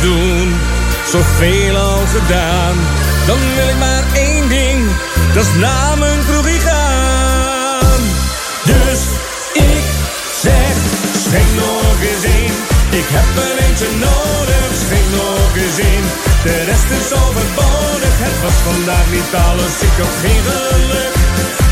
doen, 0.00 0.54
zoveel 1.10 1.76
al 1.76 2.06
gedaan. 2.06 2.74
Dan 3.26 3.38
wil 3.54 3.68
ik 3.68 3.78
maar 3.78 4.04
één 4.14 4.48
ding, 4.48 4.86
dat 5.34 5.44
is 5.44 5.54
naar 5.60 5.98
mijn 5.98 6.18
kroegie 6.28 6.60
gaan. 6.60 8.02
Dus 8.64 9.00
ik 9.52 9.84
zeg, 10.40 10.74
schenk 11.12 11.54
nog 11.56 12.00
eens 12.00 12.24
één. 12.24 12.73
Ik 13.02 13.08
heb 13.16 13.28
er 13.46 13.56
eentje 13.64 13.90
nodig, 14.06 14.68
schenk 14.82 15.08
nog 15.20 15.52
eens. 15.62 16.08
De 16.46 16.56
rest 16.70 16.90
is 17.00 17.10
overbodig, 17.22 18.14
het 18.26 18.38
was 18.44 18.58
vandaag 18.70 19.06
niet 19.16 19.32
alles, 19.48 19.74
ik 19.88 19.96
had 20.02 20.14
geen 20.24 20.42
geluk. 20.50 21.14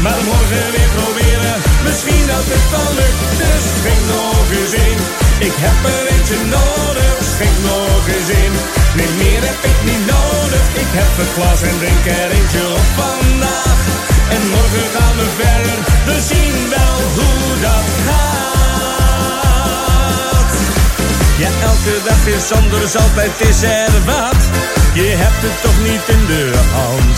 Maar 0.04 0.20
morgen 0.30 0.66
weer 0.74 0.90
proberen, 0.98 1.56
misschien 1.86 2.24
dat 2.32 2.46
het 2.52 2.66
wel 2.74 2.92
lukt. 3.00 3.22
Dus 3.42 3.64
schenk 3.78 4.02
nog 4.14 4.46
eens 4.58 4.74
één. 4.86 5.00
Ik 5.48 5.56
heb 5.64 5.78
er 5.94 6.04
eentje 6.14 6.38
nodig, 6.58 7.14
schenk 7.34 7.58
nog 7.70 8.02
eens 8.14 8.30
één. 8.40 8.54
Nee, 8.98 9.10
meer 9.20 9.42
heb 9.48 9.60
ik 9.72 9.78
niet 9.90 10.04
nodig. 10.16 10.64
Ik 10.84 10.90
heb 10.98 11.10
het 11.20 11.30
glas 11.36 11.60
en 11.70 11.76
drink 11.82 12.04
er 12.20 12.30
eentje 12.38 12.62
op 12.78 12.88
vandaag. 13.02 13.80
En 14.34 14.42
morgen 14.54 14.86
gaan 14.94 15.16
we 15.20 15.28
verder, 15.40 15.78
we 16.08 16.16
zien 16.30 16.56
wel 16.76 16.98
hoe 17.16 17.50
dat 17.66 17.88
gaat. 18.06 18.71
Ja, 21.42 21.50
elke 21.62 21.94
dag 22.04 22.26
is 22.26 22.52
anders, 22.52 22.96
altijd 22.96 23.40
is 23.50 23.62
er 23.62 23.92
wat. 24.04 24.40
Je 24.94 25.08
hebt 25.22 25.42
het 25.46 25.56
toch 25.62 25.78
niet 25.88 26.04
in 26.16 26.26
de 26.26 26.44
hand. 26.72 27.16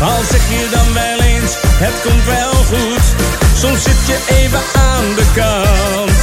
Al 0.00 0.22
zeg 0.30 0.42
je 0.48 0.68
dan 0.76 0.88
wel 0.92 1.20
eens, 1.32 1.52
het 1.84 1.96
komt 2.04 2.24
wel 2.24 2.54
goed. 2.72 3.04
Soms 3.62 3.82
zit 3.82 4.02
je 4.10 4.18
even 4.38 4.62
aan 4.90 5.08
de 5.18 5.26
kant. 5.40 6.20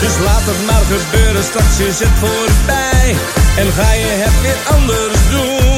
Dus 0.00 0.14
laat 0.26 0.46
het 0.50 0.62
maar 0.66 0.86
gebeuren, 0.94 1.44
straks 1.44 1.78
is 1.78 1.98
het 1.98 2.16
voorbij. 2.22 3.16
En 3.56 3.72
ga 3.72 3.92
je 3.92 4.12
het 4.24 4.36
weer 4.42 4.60
anders 4.76 5.20
doen. 5.30 5.69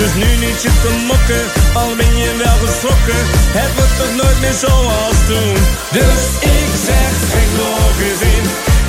Dus 0.00 0.12
nu 0.22 0.30
niet 0.44 0.60
zitten 0.66 0.96
mokken, 1.10 1.44
al 1.80 1.90
ben 2.00 2.16
je 2.22 2.30
wel 2.44 2.58
geschrokken. 2.64 3.22
Het 3.58 3.70
wordt 3.76 3.96
toch 4.00 4.14
nooit 4.20 4.40
meer 4.44 4.58
zoals 4.66 5.18
toen. 5.30 5.56
Dus 5.98 6.22
ik 6.58 6.70
zeg, 6.86 7.10
schenk 7.28 7.52
nog 7.64 7.94
eens 8.06 8.22
in. 8.36 8.44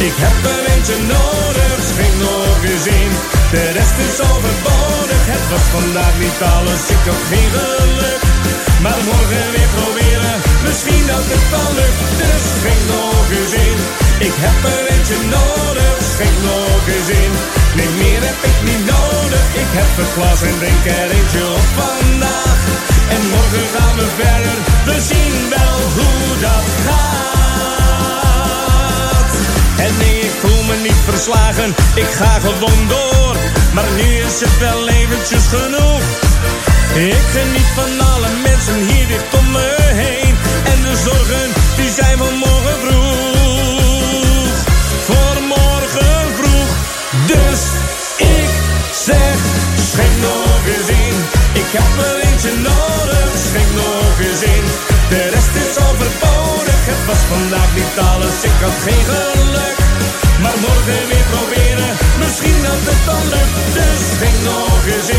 Ik 0.07 0.15
heb 0.23 0.35
er 0.53 0.63
eentje 0.73 0.97
nodig, 1.15 1.75
schenk 1.91 2.15
nog 2.27 2.59
eens 2.71 2.87
in. 3.01 3.11
De 3.53 3.63
rest 3.77 3.97
is 4.07 4.17
overbodig, 4.31 5.21
het 5.33 5.45
was 5.51 5.65
vandaag 5.77 6.15
niet 6.23 6.39
alles, 6.55 6.81
ik 6.95 7.03
had 7.09 7.23
geen 7.31 7.49
geluk. 7.57 8.36
Maar 8.83 8.99
morgen 9.11 9.51
weer 9.55 9.71
proberen, 9.79 10.35
misschien 10.65 11.05
dat 11.11 11.25
het 11.33 11.45
wel 11.53 11.71
lukt. 11.79 12.01
Dus 12.21 12.43
schenk 12.59 12.83
nog 12.95 13.25
eens 13.37 13.53
in. 13.67 13.79
Ik 14.27 14.35
heb 14.45 14.57
er 14.73 14.83
eentje 14.93 15.19
nodig, 15.37 15.95
schenk 16.13 16.37
nog 16.51 16.81
eens 16.93 17.09
in. 17.23 17.33
Nee, 17.77 17.91
meer 18.01 18.21
heb 18.29 18.39
ik 18.51 18.57
niet 18.69 18.83
nodig. 18.95 19.43
Ik 19.63 19.71
heb 19.79 19.91
het 19.99 20.11
glas 20.15 20.41
en 20.49 20.57
drink 20.61 20.83
er 20.99 21.09
eentje 21.17 21.43
op 21.57 21.67
vandaag. 21.81 22.59
En 23.15 23.21
morgen 23.35 23.67
gaan 23.75 23.95
we 23.99 24.07
verder, 24.21 24.57
we 24.87 24.95
zien 25.11 25.35
wel 25.55 25.77
hoe 25.97 26.27
dat 26.47 26.67
gaat. 26.85 27.27
En 29.85 29.91
nee, 30.01 30.19
ik 30.29 30.35
voel 30.41 30.61
me 30.69 30.75
niet 30.87 31.01
verslagen, 31.11 31.69
ik 32.03 32.11
ga 32.19 32.33
gewoon 32.47 32.81
door. 32.87 33.35
Maar 33.73 33.89
nu 33.99 34.07
is 34.29 34.39
het 34.45 34.57
wel 34.59 34.87
eventjes 34.87 35.45
genoeg. 35.55 36.26
Ik 36.93 37.23
geniet 37.37 37.69
van 37.75 38.07
alle 38.11 38.29
mensen 38.43 38.79
hier 38.87 39.07
dicht 39.07 39.33
om 39.39 39.51
me 39.51 39.75
heen. 40.03 40.35
En 40.71 40.81
de 40.81 40.95
zorgen, 41.07 41.47
die 41.77 41.91
zijn 41.99 42.17
van 42.17 42.35
morgen 42.35 42.77
vroeg. 42.83 44.55
Voor 45.07 45.37
morgen 45.55 46.35
vroeg. 46.37 46.71
Dus 47.33 47.61
ik 48.17 48.49
zeg, 49.05 49.37
schenk 49.91 50.15
nog 50.29 50.61
eens 50.73 50.89
in. 51.05 51.15
Ik 51.61 51.69
heb 51.77 51.91
er 52.07 52.17
eentje 52.27 52.53
nodig, 52.69 53.29
schenk 53.47 53.71
nog 53.83 54.15
eens 54.27 54.41
in. 54.55 54.65
De 55.09 55.23
rest 55.35 55.53
is 55.63 55.75
overbodig, 55.87 56.79
het 56.91 57.03
was 57.09 57.21
vandaag 57.33 57.69
niet 57.79 57.95
alles, 58.11 58.37
ik 58.49 58.57
had 58.65 58.77
geen 58.87 59.05
geluk. 59.11 59.77
Maar 60.43 60.57
morgen 60.67 61.01
weer 61.09 61.27
proberen, 61.33 61.91
misschien 62.23 62.59
dat 62.67 62.81
het 62.89 63.01
dan 63.09 63.23
lukt. 63.33 63.55
Dus 63.77 63.99
schenk 64.13 64.39
nog 64.51 64.81
eens. 64.95 65.09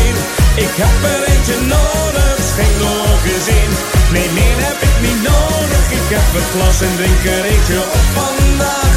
Ik 0.65 0.73
heb 0.83 0.97
er 1.13 1.21
eentje 1.31 1.57
nodig, 1.75 2.35
schenk 2.51 2.75
nog 2.87 3.21
eens 3.31 3.47
in. 3.61 3.71
Nee, 4.15 4.29
meer 4.37 4.59
heb 4.67 4.79
ik 4.87 4.95
niet 5.07 5.21
nodig. 5.33 5.83
Ik 5.99 6.07
heb 6.15 6.29
het 6.37 6.47
glas 6.53 6.77
en 6.87 6.93
drink 6.99 7.21
er 7.35 7.45
eentje 7.53 7.79
op 7.97 8.05
vandaag. 8.19 8.95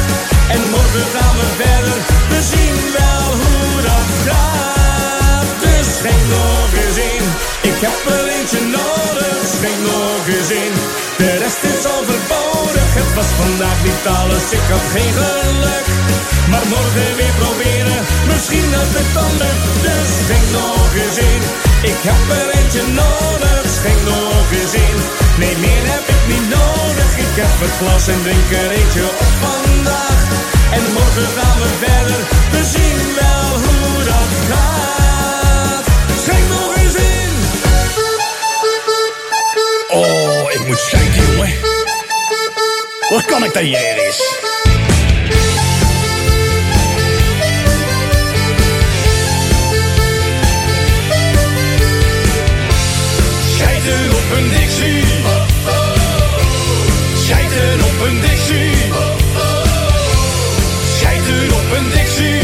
En 0.55 0.61
morgen 0.73 1.07
gaan 1.15 1.35
we 1.39 1.47
verder, 1.61 1.97
we 2.31 2.39
zien 2.53 2.77
wel 2.99 3.27
hoe 3.41 3.75
dat 3.89 4.09
gaat. 4.27 5.49
Dus 5.63 5.87
schenk 5.97 6.23
nog 6.37 6.69
eens. 6.81 6.97
Ik 7.71 7.79
heb 7.85 7.99
er 8.17 8.27
eentje 8.37 8.61
nodig, 8.79 9.37
schenk 9.55 9.79
nog 9.91 10.23
eens. 10.35 10.51
De 11.17 11.31
rest 11.43 11.63
is 11.73 11.83
overbodig, 11.95 12.82
het 12.99 13.13
was 13.17 13.29
vandaag 13.41 13.77
niet 13.87 14.03
alles, 14.19 14.45
ik 14.59 14.67
had 14.73 14.85
geen 14.95 15.13
geluk. 15.21 15.85
Maar 16.51 16.65
morgen 16.75 17.15
weer 17.19 17.35
proberen, 17.43 17.99
misschien 18.29 18.67
dat 18.75 18.89
het 18.97 19.09
dan. 19.17 19.33
Dus 19.85 20.09
schenk 20.23 20.47
nog 20.59 20.89
eens 21.03 21.17
in. 21.31 21.41
Ik 21.91 21.99
heb 22.09 22.21
er 22.39 22.47
eentje 22.57 22.83
nodig, 23.01 23.61
schenk 23.77 24.01
nog 24.13 24.47
eens 24.59 24.73
in. 24.87 24.97
Nee, 25.41 25.55
meer 25.65 25.85
heb 25.93 26.05
ik 26.15 26.23
niet 26.33 26.47
nodig. 26.59 27.09
Ik 27.25 27.33
heb 27.41 27.53
het 27.63 27.73
glas 27.79 28.05
en 28.13 28.21
drink 28.25 28.49
er 28.61 28.71
eentje 28.79 29.03
op 29.21 29.31
vandaag. 29.45 30.19
En 30.77 30.83
morgen 30.97 31.29
gaan 31.37 31.57
we 31.63 31.69
verder, 31.85 32.21
we 32.53 32.61
zien 32.75 33.01
wel 33.21 33.47
hoe 33.65 33.97
dat 34.11 34.31
gaat. 34.49 35.85
Schenk 36.23 36.45
nog 36.55 36.71
eens 36.81 36.97
in. 37.15 37.31
Oh, 39.99 40.51
ik 40.55 40.67
moet 40.67 40.79
schenken, 40.87 41.21
jongen. 41.31 41.72
Wat 43.13 43.25
kan 43.25 43.43
ik 43.43 43.53
dat 43.53 43.63
hier 43.63 44.07
is? 44.07 44.35
Scheiden 53.55 54.11
op 54.11 54.37
een 54.37 54.49
dixie. 54.49 55.05
Scheiden 57.23 57.83
op 57.83 58.05
een 58.07 58.21
dixie. 58.21 58.75
Scheiden 60.97 61.51
op 61.53 61.71
een 61.77 61.89
dixie. 61.89 62.41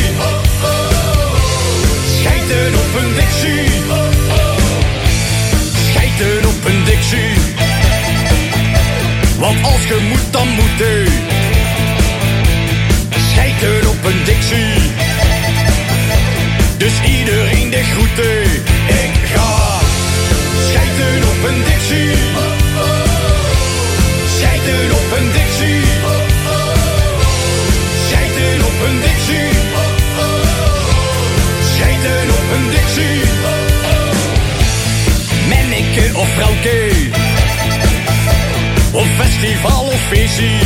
Scheiden 2.20 2.74
op 2.76 3.02
een 3.02 3.14
dixie. 3.16 3.99
Want 9.40 9.64
als 9.64 9.88
je 9.88 9.98
moet, 10.10 10.32
dan 10.32 10.48
moet 10.48 10.78
je. 10.78 11.06
Scheiden 13.32 13.90
op 13.90 14.04
een 14.06 14.24
dixie. 14.26 14.92
Dus 16.78 16.94
iedereen 17.18 17.70
de 17.70 17.84
groeten. 17.84 18.44
Ik 18.88 19.14
ga 19.34 19.80
scheiden 20.70 21.24
op 21.24 21.44
een 21.50 21.64
dixie. 21.64 22.16
Scheiden 24.36 24.92
op 24.92 25.12
een 25.18 25.32
dixie. 25.32 25.84
Scheiden 28.08 28.66
op 28.70 28.80
een 28.88 29.00
dixie. 29.02 29.52
Scheiden 31.74 32.30
op 32.30 32.48
een 32.56 32.70
dixie. 32.70 33.22
Manneke 35.50 36.20
of 36.20 36.30
vrouwke 36.36 37.19
of 39.00 39.08
festival 39.18 39.84
of 39.88 40.02
visie. 40.12 40.60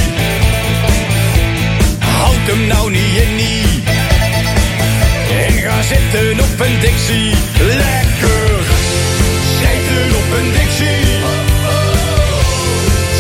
Houd 2.00 2.46
hem 2.50 2.68
nou 2.68 2.92
niet 2.92 3.16
in 3.26 3.38
die 3.38 3.84
En 5.46 5.54
ga 5.64 5.82
zitten 5.82 6.40
op 6.46 6.60
een 6.66 6.80
dixie. 6.80 7.34
Lekker 7.60 8.50
schijten 9.56 10.10
op 10.20 10.30
een 10.38 10.50
dixie. 10.58 11.06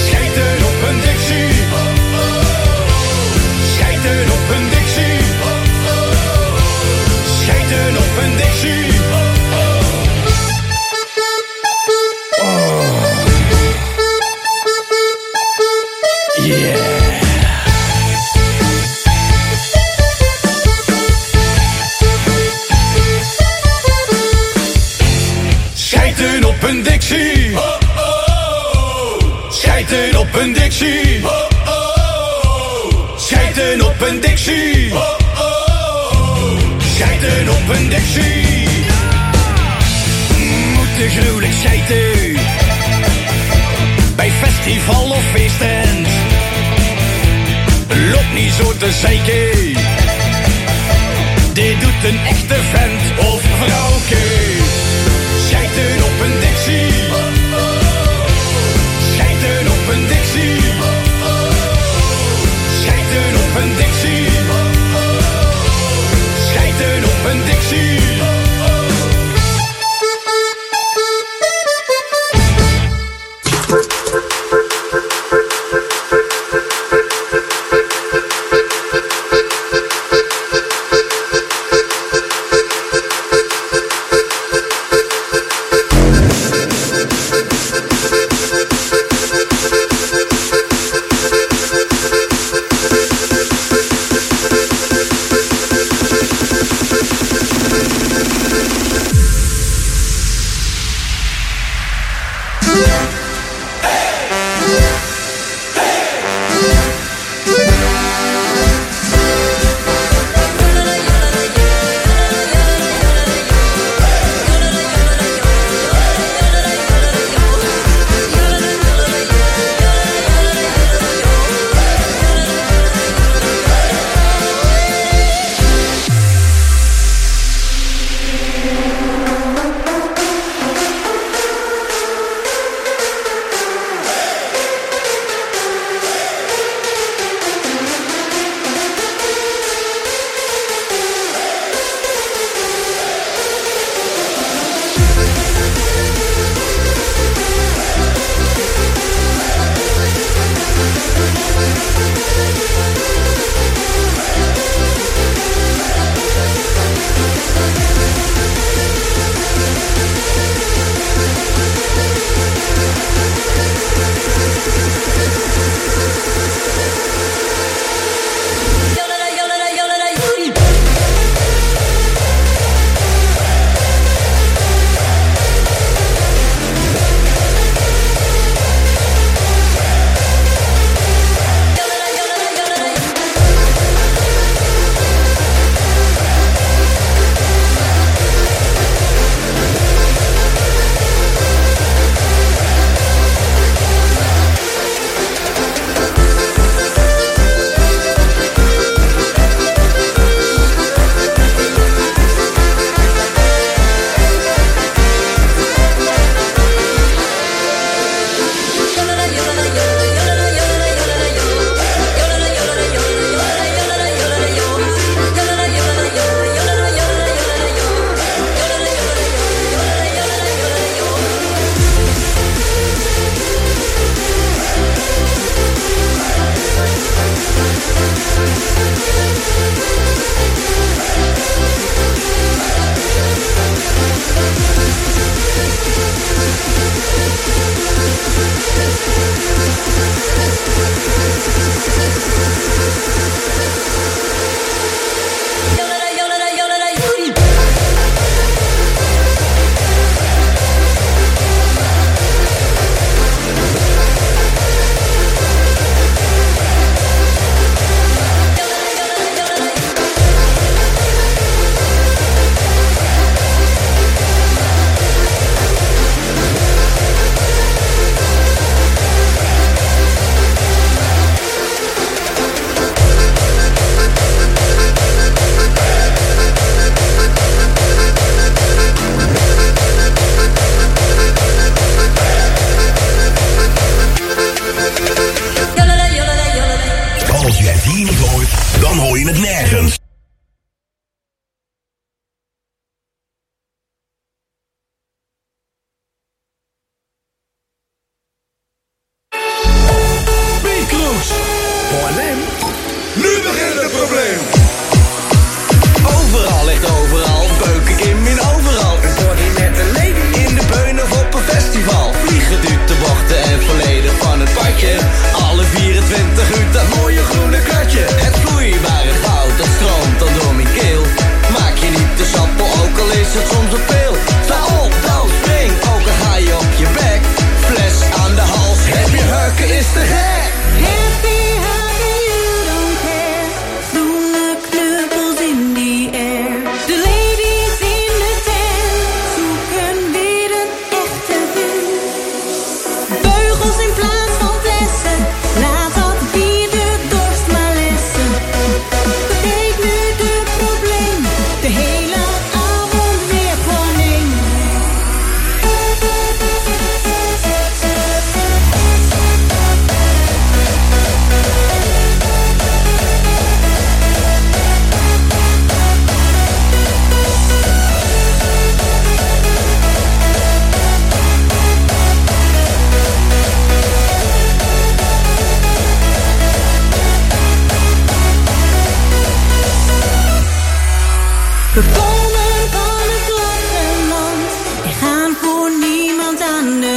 Schijten 0.06 0.57
op 0.69 0.80
een 0.90 0.99
dixie. 1.06 1.53
Schijten 3.73 4.26
op 4.38 4.48
een 4.56 4.65
dixie. 4.73 5.19
Schijten 7.40 7.98
op 8.03 8.18
een 8.23 8.35
dixie. 8.38 8.93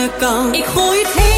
andere 0.07 0.19
kant. 0.19 0.55
Ik 0.55 0.65
gooi 0.65 0.99
het 1.03 1.13
heen. 1.13 1.36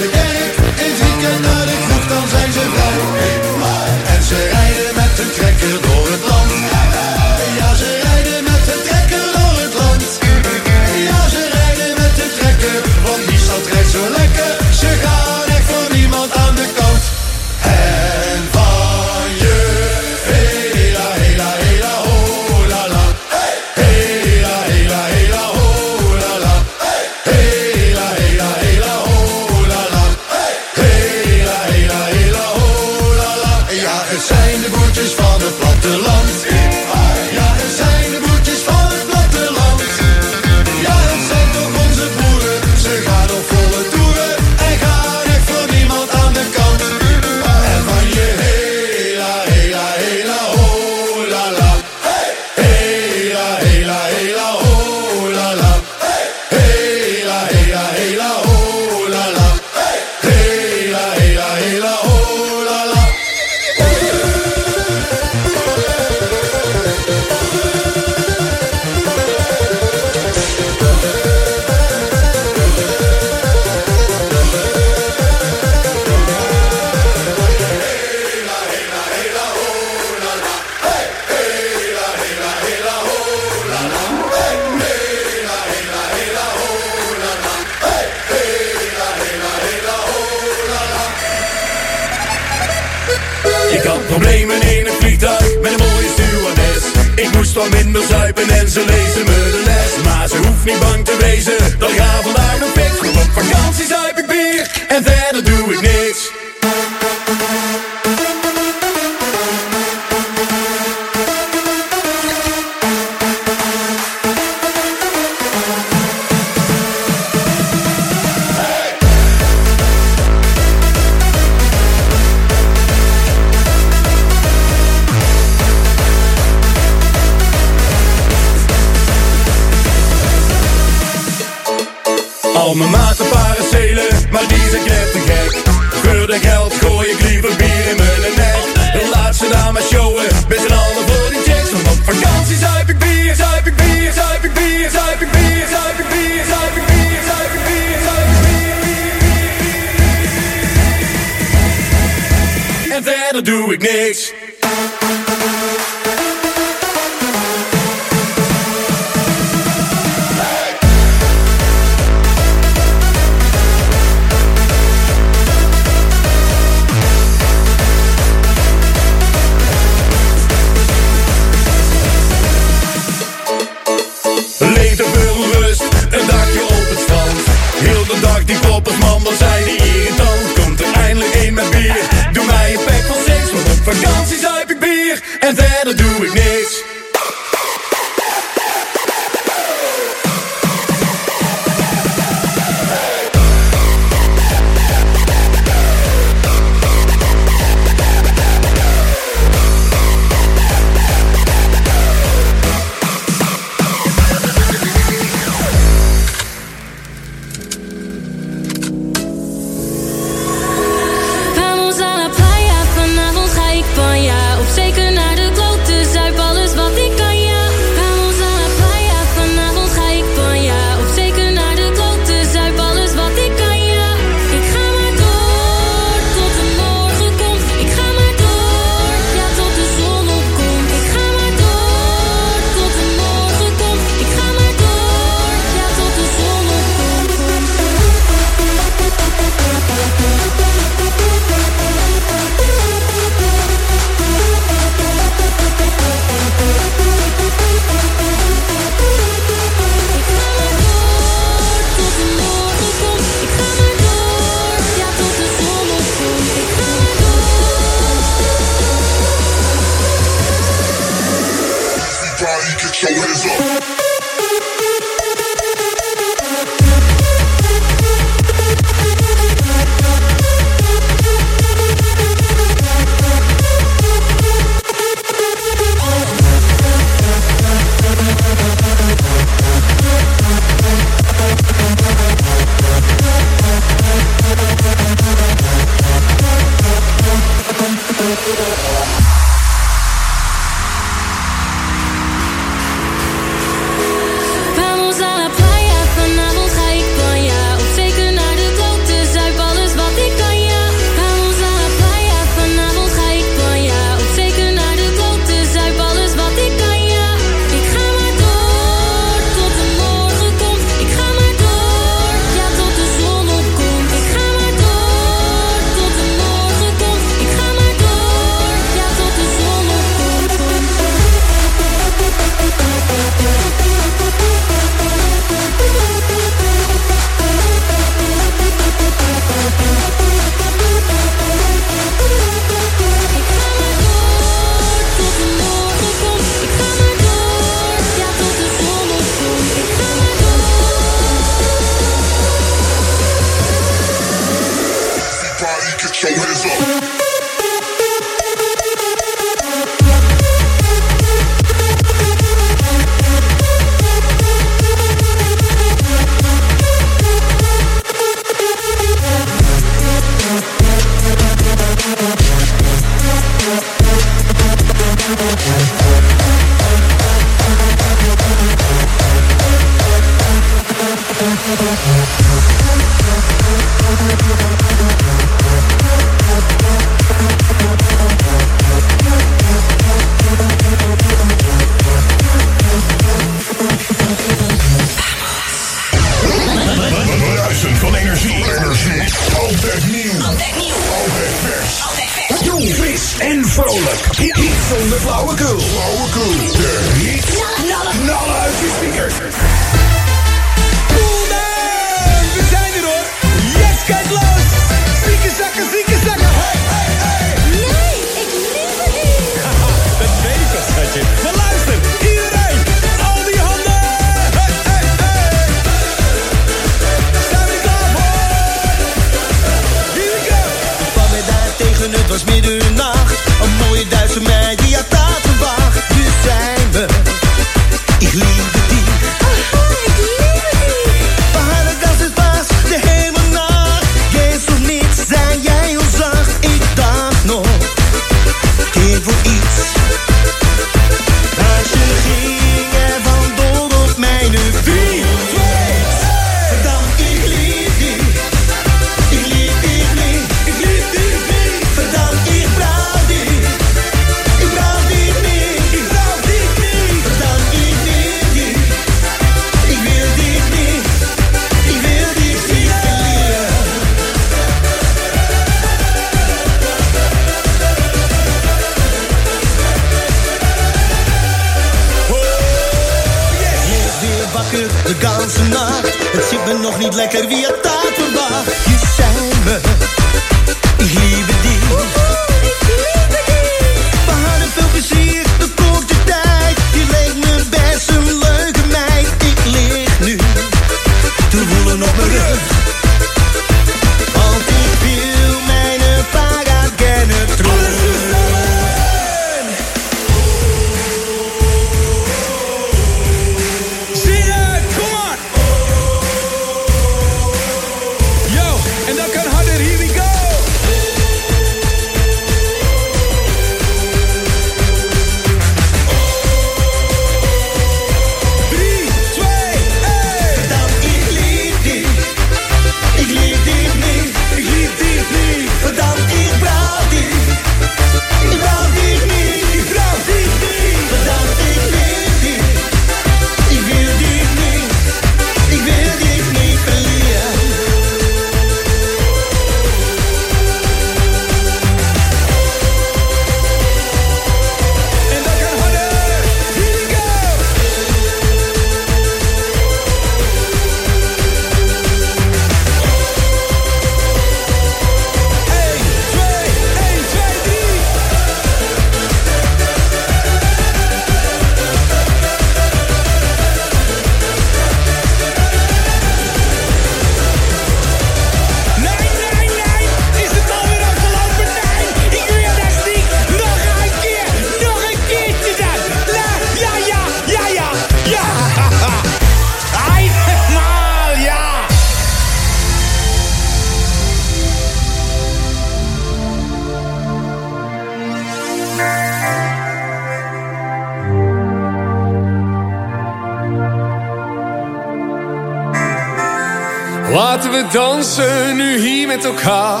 dansen 598.16 598.76
nu 598.76 598.98
hier 598.98 599.26
met 599.26 599.44
elkaar. 599.44 600.00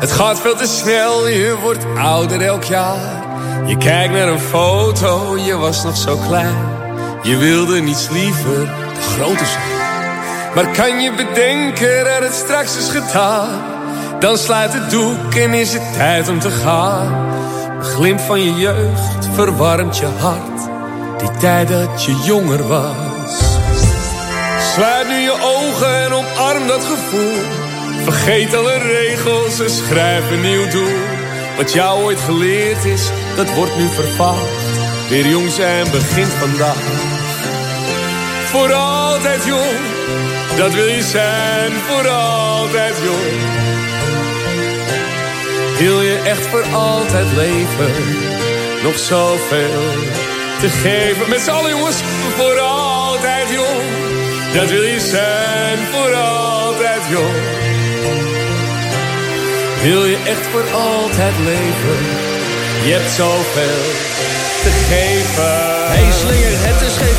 Het 0.00 0.12
gaat 0.12 0.40
veel 0.40 0.56
te 0.56 0.66
snel, 0.66 1.28
je 1.28 1.56
wordt 1.62 1.84
ouder 1.98 2.40
elk 2.40 2.64
jaar. 2.64 3.22
Je 3.66 3.76
kijkt 3.76 4.12
naar 4.12 4.28
een 4.28 4.40
foto, 4.40 5.38
je 5.38 5.56
was 5.56 5.84
nog 5.84 5.96
zo 5.96 6.16
klein. 6.16 6.68
Je 7.22 7.36
wilde 7.36 7.80
niets 7.80 8.08
liever 8.08 8.66
de 8.94 9.00
grote 9.00 9.44
zijn. 9.44 9.78
Maar 10.54 10.70
kan 10.70 11.00
je 11.00 11.14
bedenken 11.14 12.04
dat 12.04 12.22
het 12.22 12.34
straks 12.34 12.76
is 12.76 12.88
gedaan? 12.88 13.62
Dan 14.20 14.38
sluit 14.38 14.72
het 14.72 14.90
doek 14.90 15.34
en 15.34 15.54
is 15.54 15.72
het 15.72 15.92
tijd 15.92 16.28
om 16.28 16.38
te 16.38 16.50
gaan. 16.50 17.28
Een 17.78 17.84
glimp 17.84 18.20
van 18.20 18.42
je 18.42 18.54
jeugd 18.54 19.28
verwarmt 19.34 19.96
je 19.96 20.08
hart. 20.18 20.68
Die 21.18 21.30
tijd 21.38 21.68
dat 21.68 22.04
je 22.04 22.22
jonger 22.24 22.68
was. 22.68 23.09
Sluit 24.74 25.08
nu 25.08 25.14
je 25.14 25.36
ogen 25.42 25.96
en 26.04 26.12
omarm 26.12 26.66
dat 26.66 26.84
gevoel. 26.84 27.42
Vergeet 28.02 28.54
alle 28.54 28.78
regels 28.78 29.60
en 29.60 29.70
schrijf 29.70 30.30
een 30.30 30.40
nieuw 30.40 30.68
doel. 30.68 30.98
Wat 31.56 31.72
jou 31.72 32.02
ooit 32.02 32.20
geleerd 32.20 32.84
is, 32.84 33.10
dat 33.36 33.54
wordt 33.54 33.76
nu 33.76 33.88
vervaagd. 33.88 34.62
Weer 35.08 35.26
jong 35.26 35.50
zijn 35.50 35.90
begint 35.90 36.32
vandaag. 36.32 36.82
Voor 38.44 38.72
altijd 38.72 39.44
jong, 39.44 39.78
dat 40.56 40.74
wil 40.74 40.86
je 40.86 41.02
zijn. 41.02 41.72
Voor 41.72 42.08
altijd 42.08 42.94
jong. 43.02 43.38
Wil 45.78 46.02
je 46.02 46.22
echt 46.24 46.46
voor 46.46 46.64
altijd 46.72 47.26
leven? 47.36 47.92
Nog 48.82 48.98
zoveel 48.98 49.82
te 50.60 50.68
geven. 50.68 51.28
Met 51.28 51.40
z'n 51.40 51.50
allen 51.50 51.70
jongens, 51.70 51.96
voor 52.36 52.58
altijd 52.58 53.48
jong 53.50 53.99
dat 54.54 54.70
wil 54.70 54.82
je 54.82 55.00
zijn 55.00 55.78
voor 55.78 56.14
altijd 56.14 57.02
jong. 57.08 57.36
Wil 59.82 60.04
je 60.04 60.18
echt 60.26 60.46
voor 60.46 60.70
altijd 60.70 61.34
leven, 61.38 62.00
je 62.84 62.92
hebt 62.92 63.10
zoveel 63.10 63.82
te 64.62 64.70
geven. 64.88 65.52
Hey 65.96 66.12
slinger, 66.12 66.54
het 66.68 66.80
is 66.88 66.96
geen 66.96 67.18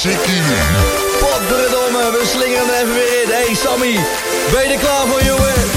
Sikkie. 0.00 0.42
Potverdomme, 1.20 2.10
we 2.12 2.26
slingeren 2.26 2.66
hem 2.66 2.74
even 2.74 2.94
weer 2.94 3.22
in. 3.22 3.28
Hey 3.28 3.54
Sammy, 3.54 3.98
ben 4.52 4.62
je 4.62 4.74
er 4.74 4.78
klaar 4.78 5.06
voor, 5.06 5.22
jongen? 5.22 5.69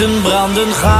Lichten 0.00 0.22
branden 0.22 0.72
gaan, 0.72 0.99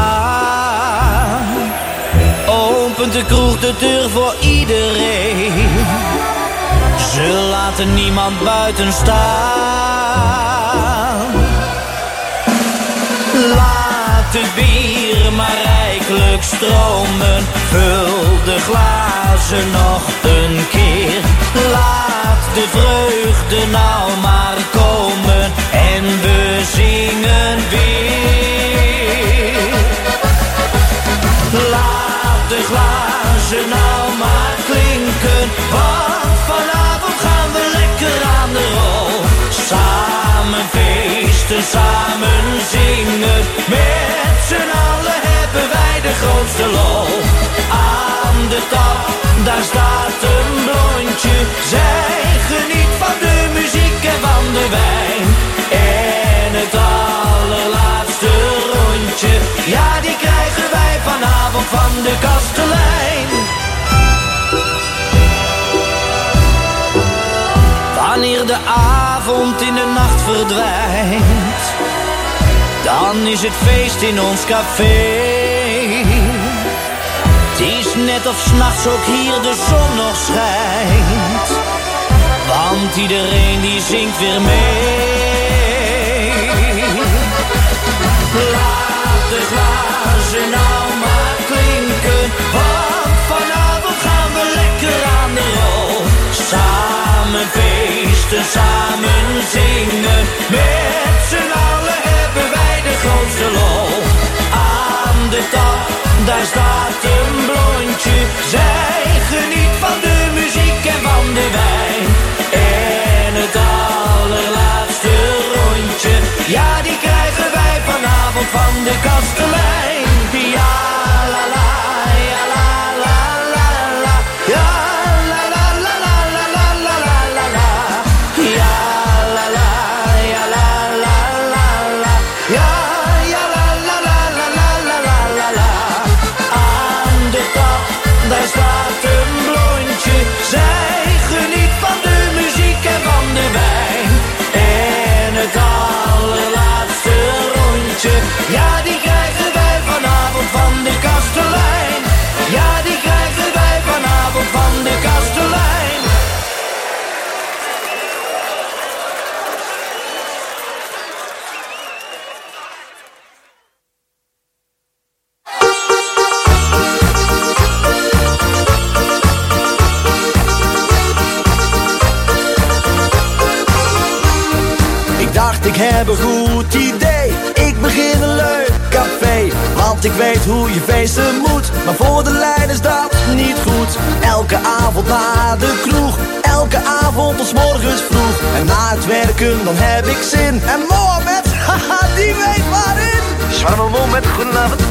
heb 176.00 176.08
een 176.08 176.16
goed 176.16 176.74
idee 176.74 177.28
Ik 177.66 177.80
begin 177.80 178.22
een 178.22 178.34
leuk 178.34 178.70
café 178.90 179.48
Want 179.74 180.04
ik 180.04 180.12
weet 180.12 180.44
hoe 180.44 180.72
je 180.72 180.80
feesten 180.80 181.34
moet 181.46 181.70
Maar 181.84 181.94
voor 181.94 182.24
de 182.24 182.30
lijn 182.30 182.70
is 182.70 182.80
dat 182.80 183.12
niet 183.34 183.56
goed 183.66 183.96
Elke 184.20 184.58
avond 184.80 185.06
naar 185.08 185.58
de 185.58 185.80
kroeg 185.82 186.18
Elke 186.42 186.78
avond 187.02 187.36
tot 187.36 187.52
morgens 187.52 188.02
vroeg 188.10 188.40
En 188.56 188.66
na 188.66 188.88
het 188.90 189.06
werken 189.06 189.64
dan 189.64 189.74
heb 189.76 190.06
ik 190.06 190.22
zin 190.22 190.62
En 190.62 190.80
Mohammed, 190.88 191.46
haha 191.66 192.14
die 192.14 192.34
weet 192.34 192.68
waarin 192.70 193.22
Zwarmel 193.50 194.06
met 194.06 194.26
goedenavond. 194.26 194.82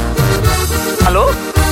Hallo? 1.04 1.30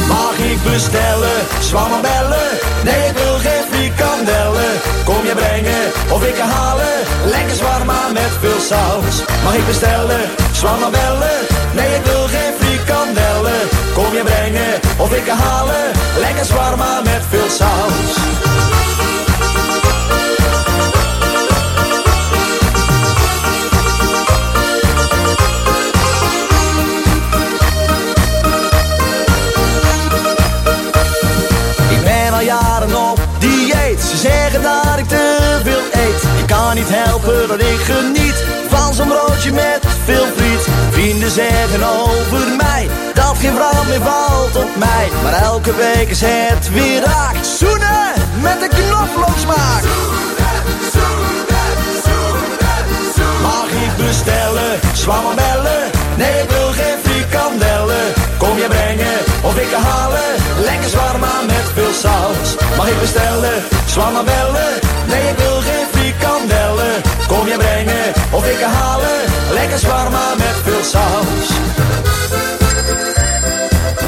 Mag 0.09 0.39
ik 0.39 0.63
bestellen, 0.63 1.39
zwanger 1.61 2.01
bellen? 2.01 2.49
Nee, 2.85 3.09
ik 3.09 3.17
wil 3.17 3.39
geen 3.39 3.65
frikandellen. 3.89 4.81
Kom 5.05 5.25
je 5.25 5.35
brengen 5.35 6.13
of 6.13 6.25
ik 6.25 6.39
halen? 6.39 6.99
Lekker 7.25 7.57
zwarma 7.57 8.09
met 8.13 8.31
veel 8.41 8.61
saus. 8.61 9.23
Mag 9.45 9.55
ik 9.55 9.67
bestellen, 9.67 10.21
zwanger 10.53 10.91
bellen? 10.91 11.39
Nee, 11.75 11.95
ik 11.95 12.05
wil 12.05 12.27
geen 12.27 12.53
frikandellen. 12.59 13.61
Kom 13.95 14.13
je 14.15 14.23
brengen 14.25 14.81
of 14.99 15.13
ik 15.13 15.29
halen? 15.29 15.85
Lekker 16.19 16.45
zwarma 16.45 17.01
met 17.01 17.23
veel 17.31 17.49
saus. 17.49 18.48
Niet 36.89 36.99
helpen 37.05 37.49
dat 37.49 37.61
ik 37.61 37.81
geniet 37.81 38.45
van 38.69 38.95
zo'n 38.95 39.09
broodje 39.09 39.53
met 39.53 39.81
veel 40.05 40.27
friet. 40.37 40.67
Vrienden 40.91 41.31
zeggen 41.31 41.83
over 41.83 42.57
mij 42.57 42.89
dat 43.15 43.37
geen 43.41 43.55
vrouw 43.55 43.85
meer 43.89 44.01
valt 44.01 44.57
op 44.57 44.77
mij. 44.77 45.09
Maar 45.23 45.33
elke 45.33 45.75
week 45.75 46.09
is 46.11 46.21
het 46.25 46.71
weer 46.73 47.03
raak. 47.03 47.37
Zoenen 47.59 48.13
met 48.41 48.63
een 48.63 48.69
knoflooksmaak. 48.69 49.83
Mag 53.43 53.69
ik 53.85 54.07
bestellen, 54.07 54.73
zwammer 54.93 55.35
bellen? 55.35 55.83
Nee, 56.17 56.43
ik 56.43 56.51
wil 56.51 56.71
geen 56.81 56.99
frikandellen. 57.05 58.13
Kom 58.39 58.57
je 58.59 58.67
brengen 58.69 59.19
of 59.43 59.59
ik 59.59 59.73
halen? 59.73 60.31
Lekker 60.65 60.91
zwarma 60.91 61.33
met 61.47 61.67
veel 61.75 61.93
saus. 61.93 62.49
Mag 62.77 62.89
ik 62.89 63.01
bestellen, 63.01 63.63
zwammer 63.87 64.25
bellen? 64.25 64.73
Nee, 65.09 65.29
ik 65.29 65.37
wil 65.37 65.61
geen 65.69 65.87
frikandellen. 65.93 66.68
Kom 67.39 67.47
je 67.47 67.57
brengen 67.57 68.13
of 68.31 68.47
ik 68.47 68.61
halen? 68.61 69.19
Lekker 69.51 69.79
zwarma 69.79 70.35
met 70.37 70.55
veel 70.65 70.85
saus. 70.85 71.49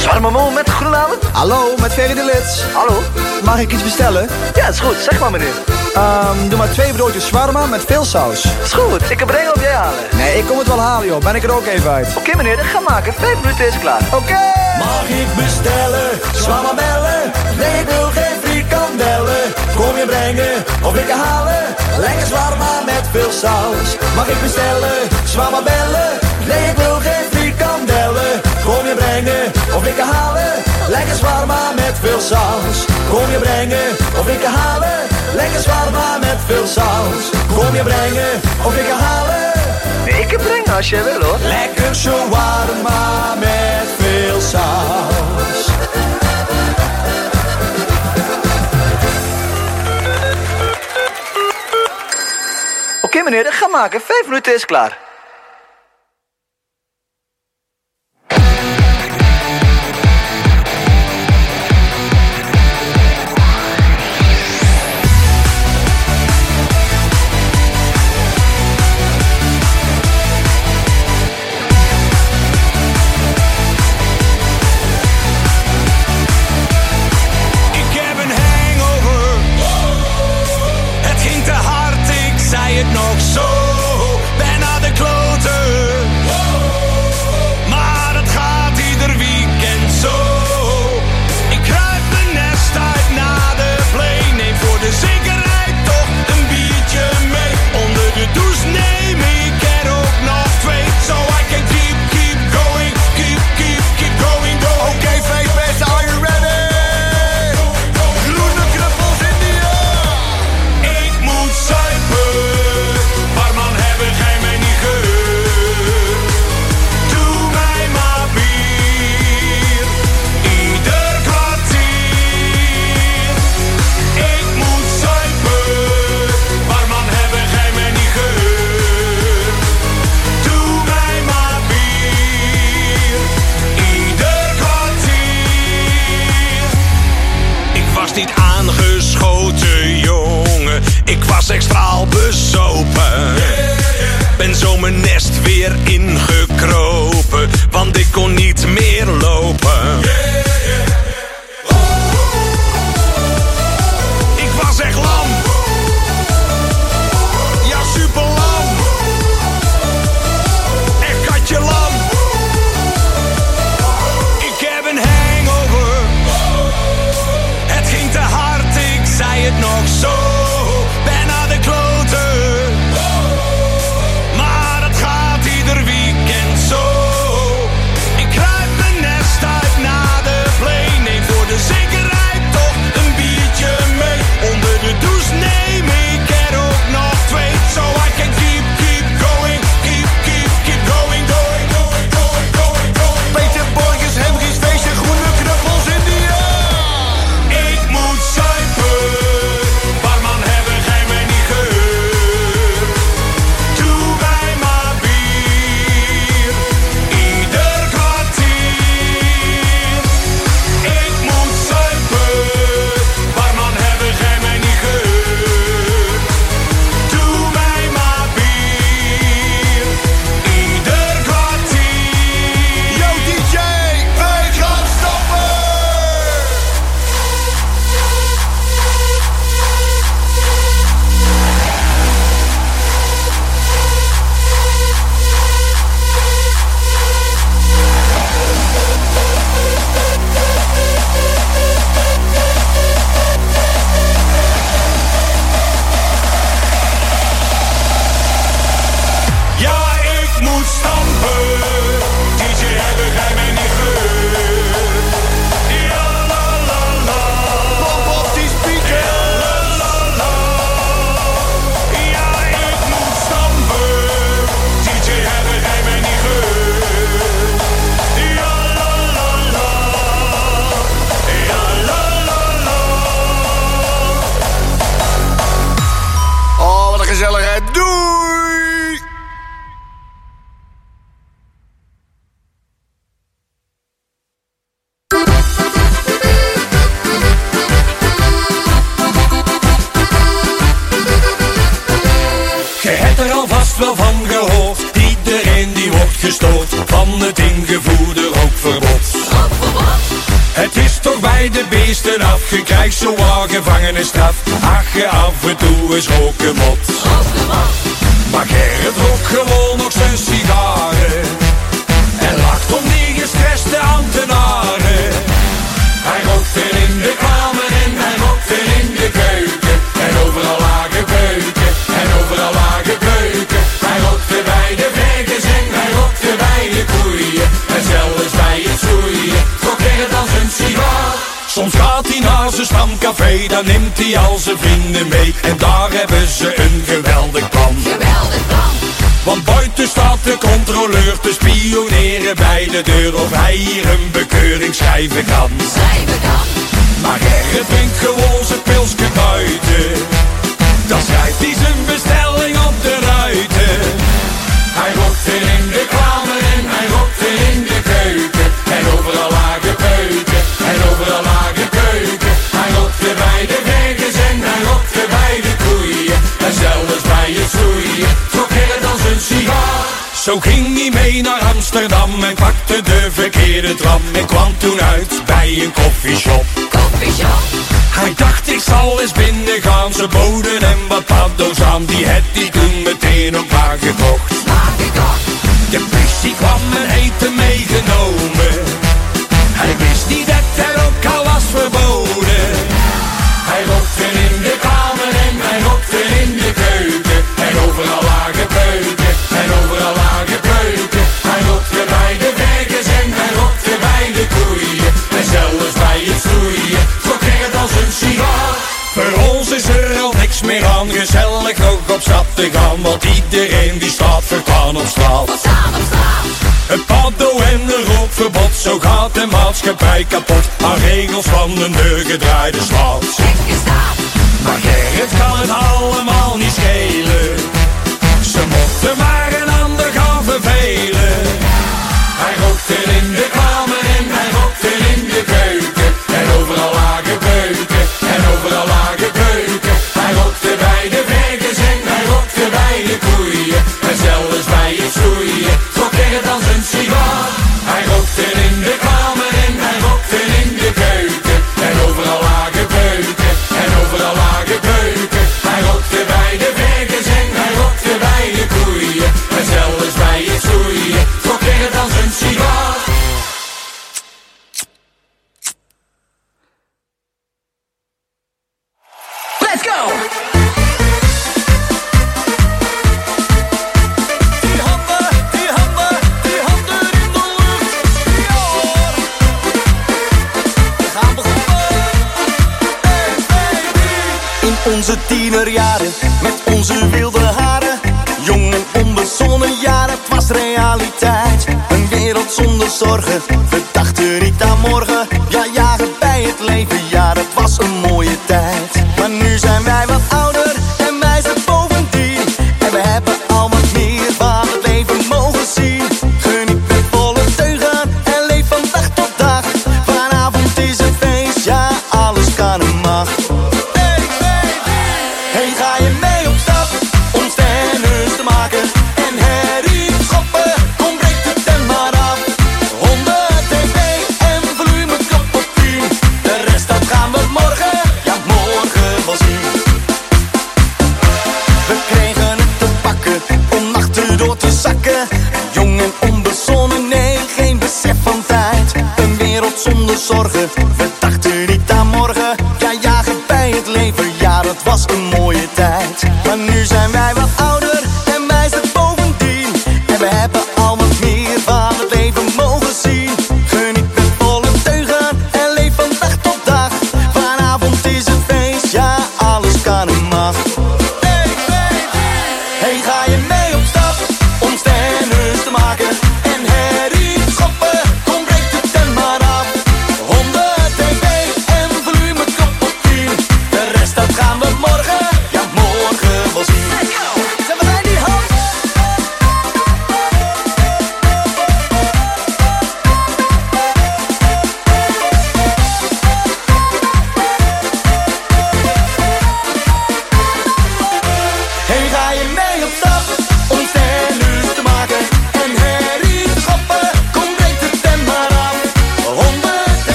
Zwarmel 0.00 0.50
met 0.50 0.70
goedenavond. 0.70 1.22
Hallo, 1.32 1.74
met 1.80 1.92
Ferry 1.92 2.14
de 2.14 2.24
Lits. 2.24 2.62
Hallo? 2.72 3.02
Mag 3.44 3.60
ik 3.60 3.72
iets 3.72 3.82
bestellen? 3.82 4.28
Ja, 4.54 4.68
is 4.68 4.80
goed. 4.80 4.96
Zeg 5.10 5.20
maar 5.20 5.30
meneer. 5.30 5.54
Ehm, 5.94 6.48
doe 6.48 6.58
maar 6.58 6.70
twee 6.70 6.92
broodjes 6.92 7.26
shawarma 7.26 7.66
met 7.66 7.84
veel 7.86 8.04
saus. 8.04 8.44
Is 8.64 8.72
goed. 8.72 9.10
Ik 9.10 9.16
kan 9.16 9.26
brengen 9.26 9.54
of 9.54 9.60
jij 9.60 9.72
halen. 9.72 9.98
Nee, 10.16 10.38
ik 10.38 10.46
kom 10.46 10.58
het 10.58 10.66
wel 10.66 10.80
halen 10.80 11.06
joh. 11.06 11.20
Ben 11.20 11.34
ik 11.34 11.42
er 11.42 11.54
ook 11.54 11.66
even 11.66 11.90
uit. 11.90 12.08
Oké 12.16 12.36
meneer, 12.36 12.56
dat 12.56 12.66
ga 12.66 12.80
maken. 12.88 13.14
Vijf 13.14 13.40
minuten 13.40 13.66
is 13.66 13.78
klaar. 13.78 14.00
Oké. 14.14 14.38
Mag 14.78 15.08
ik 15.08 15.26
bestellen, 15.36 16.08
zwammer 16.34 16.74
bellen? 16.74 17.32
Nee, 17.58 17.80
ik 17.80 17.88
wil 17.88 18.08
geen 18.14 18.31
Kom 19.76 19.96
je 19.96 20.06
brengen 20.06 20.64
of 20.82 20.96
ik 20.96 21.06
kan 21.06 21.18
halen? 21.18 21.64
Lekker 21.98 22.26
zwaar 22.26 22.56
maar 22.58 22.82
met 22.84 23.04
veel 23.10 23.32
saus. 23.32 23.88
Mag 24.14 24.28
ik 24.28 24.40
bestellen? 24.42 24.98
Zwaar 25.24 25.50
bellen. 25.50 26.12
Nee, 26.48 26.70
ik 26.70 26.76
wil 26.76 26.94
geen 27.06 27.26
frikandellen. 27.30 28.32
Kom 28.64 28.86
je 28.86 28.94
brengen 28.94 29.42
of 29.76 29.86
ik 29.86 29.96
kan 29.96 30.08
halen? 30.08 30.52
Lekker 30.88 31.16
zwaar 31.16 31.46
maar 31.46 31.74
met 31.74 31.96
veel 32.02 32.20
saus. 32.20 32.78
Kom 33.10 33.30
je 33.30 33.38
brengen 33.38 33.88
of 34.20 34.28
ik 34.28 34.40
kan 34.40 34.52
halen? 34.52 34.98
Lekker 35.34 35.60
zwaar 35.60 35.90
maar 35.92 36.18
met 36.20 36.38
veel 36.46 36.66
saus. 36.66 37.24
Kom 37.56 37.74
je 37.74 37.82
brengen 37.82 38.32
of 38.66 38.76
ik 38.76 38.86
kan 38.88 38.98
halen? 38.98 39.52
Ik 40.04 40.26
breng 40.26 40.42
brengen 40.42 40.76
als 40.76 40.88
je 40.90 41.02
wil 41.02 41.28
hoor. 41.28 41.38
Lekker 41.56 41.94
zo 41.94 42.16
met 43.40 43.88
veel 43.98 44.40
saus. 44.40 45.31
Meneer, 53.22 53.46
ik 53.46 53.52
ga 53.52 53.68
maken. 53.68 54.00
Vijf 54.00 54.26
minuten 54.26 54.54
is 54.54 54.64
klaar. 54.64 54.98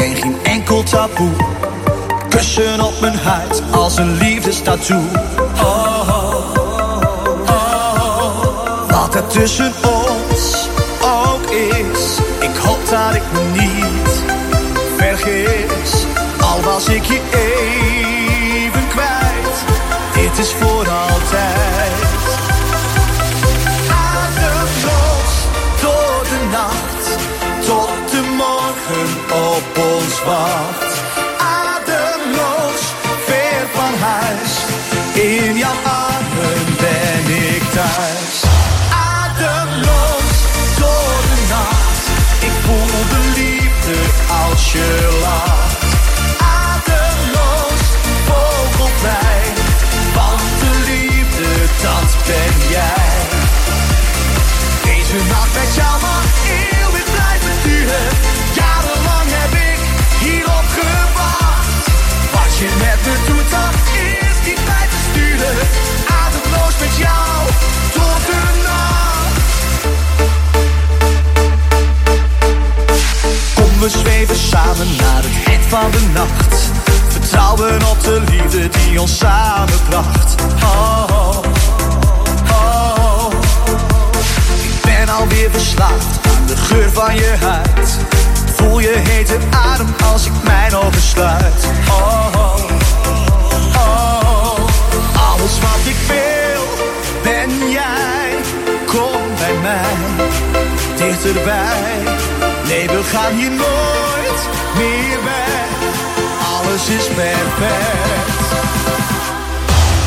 ken 0.00 0.16
geen 0.16 0.36
enkel 0.42 0.82
taboe. 0.82 1.30
Kussen 2.28 2.80
op 2.80 3.00
mijn 3.00 3.18
huid 3.18 3.62
als 3.70 3.96
een 3.96 4.16
liefdestatoe. 4.16 5.04
Oh, 5.54 6.08
oh, 6.08 6.34
oh, 6.56 7.00
oh, 7.46 7.64
oh, 8.36 8.90
Wat 8.90 9.14
er 9.14 9.26
tussen 9.26 9.72
ons 9.82 10.68
ook 11.02 11.50
is, 11.50 12.18
ik 12.38 12.56
hoop 12.56 12.88
dat 12.88 13.14
ik 13.14 13.22
me 13.32 13.60
niet 13.60 14.22
vergis. 14.96 16.04
Al 16.40 16.60
was 16.60 16.88
ik 16.88 17.04
je 17.04 17.20
even 17.30 18.88
kwijt, 18.88 19.64
dit 20.14 20.38
is 20.38 20.52
voor 20.52 20.88
altijd. 20.88 21.69
we 73.80 73.88
zweven 73.88 74.36
samen 74.36 74.86
naar 74.96 75.22
het 75.22 75.46
eind 75.46 75.66
van 75.68 75.90
de 75.90 76.06
nacht. 76.12 76.70
Vertrouwen 77.08 77.88
op 77.90 78.02
de 78.02 78.22
liefde 78.30 78.68
die 78.68 79.00
ons 79.00 79.18
samenbracht. 79.18 80.34
Oh, 80.62 81.04
oh, 81.10 81.38
oh. 82.50 83.32
Ik 84.62 84.82
ben 84.82 85.08
alweer 85.08 85.50
verslaafd 85.50 86.26
aan 86.26 86.46
de 86.46 86.56
geur 86.56 86.90
van 86.90 87.14
je 87.14 87.34
huid. 87.40 87.98
Voel 88.54 88.78
je 88.78 88.94
hete 88.96 89.38
adem 89.50 89.94
als 90.12 90.26
ik 90.26 90.32
mijn 90.44 90.74
ogen 90.74 91.02
sluit. 91.02 91.64
Oh, 91.88 92.26
oh. 93.74 94.58
Alles 95.30 95.58
wat 95.60 95.84
ik 95.84 95.96
wil, 96.06 96.62
ben 97.22 97.70
jij. 97.70 98.34
Kom 98.86 99.20
bij 99.38 99.54
mij, 99.62 100.26
dichterbij 100.96 102.59
Nee, 102.70 102.88
we 102.88 103.02
gaan 103.02 103.34
hier 103.34 103.50
nooit 103.50 104.40
meer 104.76 105.18
weg. 105.24 105.68
Alles 106.54 106.88
is 106.88 107.06
perfect. 107.06 108.38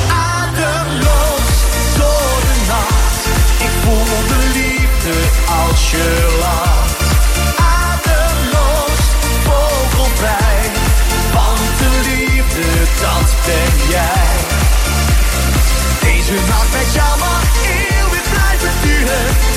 Ademloos 0.08 1.56
door 1.98 2.40
de 2.48 2.56
nacht. 2.68 3.22
Ik 3.68 3.74
voel 3.84 4.28
de 4.28 4.42
liefde 4.54 5.16
als 5.64 5.92
je 5.92 6.38
lacht. 6.40 7.02
Ademloos, 7.84 9.02
vogelvrij. 9.44 10.64
Want 11.34 11.70
de 11.82 11.92
liefde, 12.10 12.68
dat 13.02 13.30
ben 13.46 13.88
jij. 13.90 14.36
Deze 16.02 16.34
nacht 16.48 16.72
met 16.72 16.94
jou 16.94 17.20
mag 17.20 17.44
eeuwig 17.66 18.26
blijven 18.32 18.74
duren. 18.84 19.53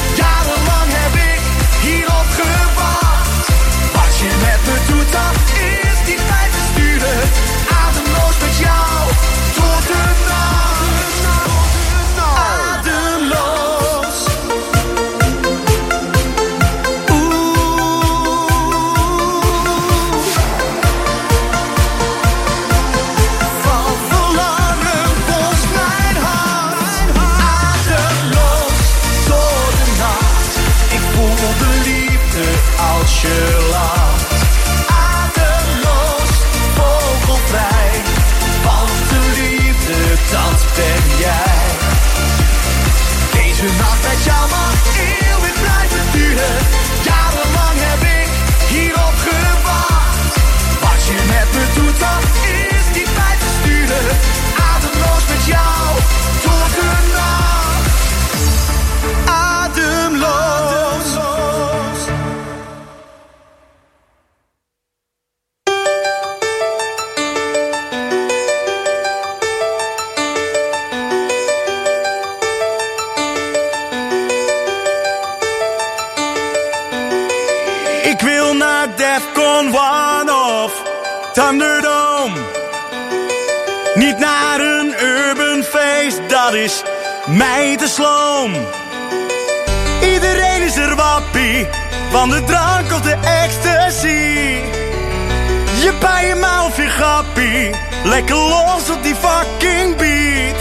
Lekker 98.06 98.36
los 98.36 98.90
op 98.90 99.02
die 99.02 99.14
fucking 99.14 99.96
beat. 99.96 100.60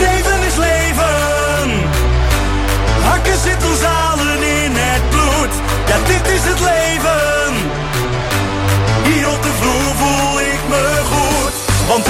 Reden 0.00 0.42
is 0.46 0.56
leven. 0.56 1.70
Hakken 3.02 3.38
zit 3.38 3.64
ons 3.70 3.82
allen 3.82 4.42
in 4.62 4.72
het 4.74 5.10
bloed. 5.10 5.54
Ja, 5.86 5.96
dit 6.06 6.32
is 6.32 6.44
het 6.50 6.60
leven. 6.60 7.52
Hier 9.02 9.28
op 9.28 9.42
de 9.42 9.52
vloer 9.60 9.94
voel 10.00 10.40
ik 10.40 10.60
me 10.68 11.00
goed. 11.12 11.54
Want 11.88 12.04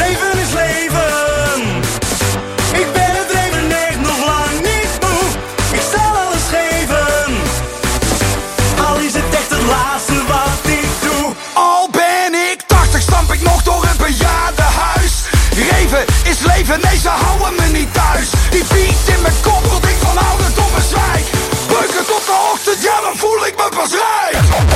leven, 16.70 16.90
nee 16.90 16.98
ze 16.98 17.08
houden 17.08 17.54
me 17.54 17.78
niet 17.78 17.94
thuis. 17.94 18.30
Die 18.50 18.64
beat 18.64 19.16
in 19.16 19.22
mijn 19.22 19.34
kop, 19.42 19.64
wat 19.66 19.84
ik 19.84 19.96
van 19.98 20.16
tot 20.54 20.70
mijn 20.70 20.82
zwijg 20.82 21.30
Beuken 21.68 22.06
tot 22.06 22.24
de 22.26 22.50
ochtend, 22.52 22.82
ja 22.82 23.00
dan 23.00 23.16
voel 23.16 23.46
ik 23.46 23.56
me 23.56 23.68
pas 23.76 23.90
rijk. 23.90 24.69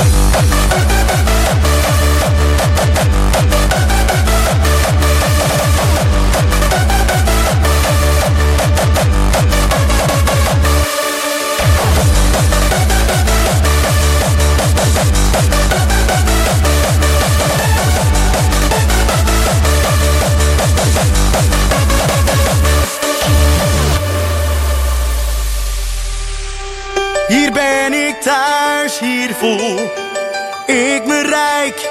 ik 30.65 31.05
me 31.05 31.21
rijk. 31.21 31.89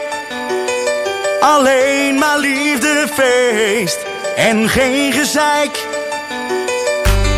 Alleen 1.40 2.18
maar 2.18 2.38
liefde, 2.38 3.06
feest 3.14 3.98
en 4.36 4.68
geen 4.68 5.12
gezeik. 5.12 5.86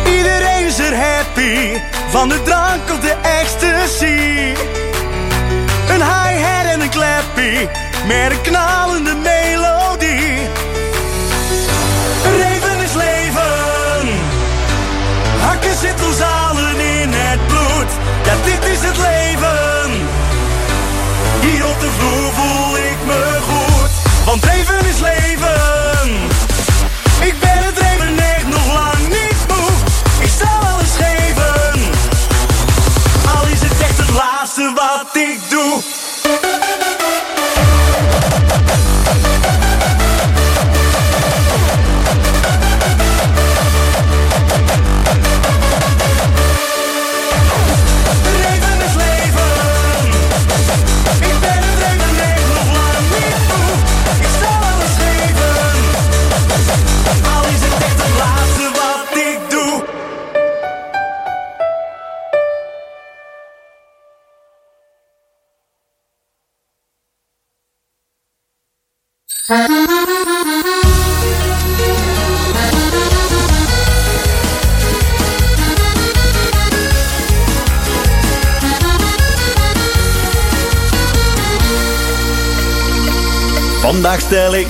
Iedereen 0.05 0.65
is 0.65 0.79
er 0.79 0.95
happy, 0.95 1.77
van 2.09 2.29
de 2.29 2.41
drank 2.43 2.91
op 2.91 3.01
de 3.01 3.15
ecstasy. 3.21 4.53
Een 5.89 6.01
high 6.01 6.45
hat 6.45 6.65
en 6.65 6.81
een 6.81 6.89
clappy, 6.89 7.67
met 8.07 8.31
een 8.31 8.41
knalende 8.41 9.15
melodie. 9.15 9.76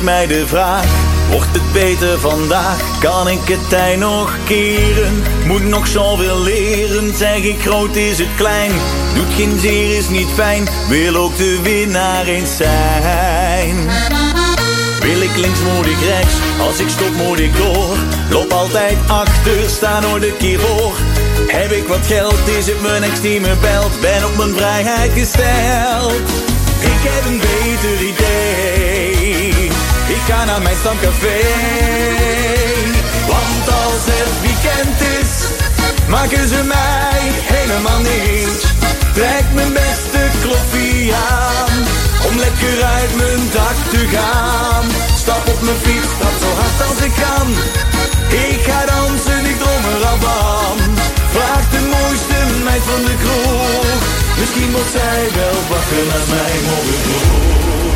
mij 0.08 0.28
de 0.28 0.48
vraag: 0.48 0.86
Wordt 1.30 1.52
het 1.52 1.72
beter 1.74 2.20
vandaag? 2.20 3.00
Kan 3.00 3.28
ik 3.28 3.48
het 3.48 3.70
tijd 3.70 4.00
nog 4.00 4.38
keren? 4.46 5.24
Moet 5.46 5.64
nog 5.64 5.88
zoveel 5.88 6.42
leren, 6.42 7.18
zeg 7.18 7.38
ik 7.38 7.62
groot 7.62 7.96
is 7.96 8.18
het 8.18 8.36
klein. 8.36 8.72
Doet 9.16 9.34
geen 9.36 9.60
zeer, 9.60 9.98
is 9.98 10.10
niet 10.10 10.28
fijn, 10.34 10.68
wil 10.88 11.16
ook 11.16 11.38
de 11.38 11.60
winnaar 11.62 12.26
eens 12.26 12.58
zijn. 12.58 13.76
Wil 15.00 15.22
ik 15.22 15.36
links, 15.36 15.60
moet 15.60 15.86
ik 15.86 16.02
rechts. 16.08 16.34
Als 16.60 16.80
ik 16.80 16.90
stop, 16.90 17.14
moet 17.28 17.40
ik 17.40 17.58
door. 17.58 17.98
Loop 18.30 18.52
altijd 18.52 18.98
achter, 19.08 19.70
sta 19.70 20.00
nooit 20.00 20.24
een 20.24 20.38
keer 20.38 20.60
voor. 20.60 20.96
Heb 21.48 21.72
ik 21.72 21.88
wat 21.88 22.08
geld, 22.08 22.48
is 22.58 22.66
het 22.66 22.82
mijn 22.82 23.04
ex 23.04 23.22
die 23.22 23.40
me 23.40 23.56
belt. 23.62 24.02
Ben 24.02 24.26
op 24.26 24.38
mijn 24.38 24.56
vrijheid 24.56 25.12
gesteld. 25.12 26.30
Ik 26.80 27.02
heb 27.10 27.26
een 27.26 27.40
beter 27.40 28.08
idee. 28.08 29.67
Ga 30.28 30.44
naar 30.46 30.62
mijn 30.62 30.76
stamcafé. 30.76 31.40
Want 33.28 33.66
als 33.84 34.04
het 34.14 34.34
weekend 34.46 34.98
is, 35.20 35.32
maken 36.08 36.48
ze 36.48 36.62
mij 36.76 37.22
helemaal 37.54 38.02
niet. 38.12 38.60
Trek 39.14 39.46
mijn 39.54 39.74
beste 39.74 40.22
kloffie 40.44 41.14
aan, 41.14 41.76
om 42.28 42.36
lekker 42.46 42.78
uit 42.98 43.12
mijn 43.22 43.44
dak 43.58 43.78
te 43.94 44.04
gaan. 44.16 44.86
Stap 45.24 45.44
op 45.54 45.62
mijn 45.62 45.80
fiets, 45.86 46.12
stap 46.18 46.36
zo 46.44 46.50
hard 46.60 46.80
als 46.90 47.00
ik 47.08 47.14
kan. 47.24 47.48
Ik 48.50 48.62
ga 48.68 48.80
dansen, 48.92 49.46
ik 49.52 49.58
drom 49.64 49.84
er 49.94 50.04
al 50.12 50.20
van. 50.28 50.78
Vraag 51.36 51.64
de 51.76 51.82
mooiste 51.96 52.38
meid 52.68 52.84
van 52.92 53.02
de 53.08 53.16
kroeg. 53.24 54.00
Misschien 54.40 54.72
wordt 54.72 54.94
zij 55.00 55.24
wel 55.40 55.58
wakker 55.72 56.04
naar 56.12 56.28
mij 56.34 56.56
vroeg. 56.66 57.87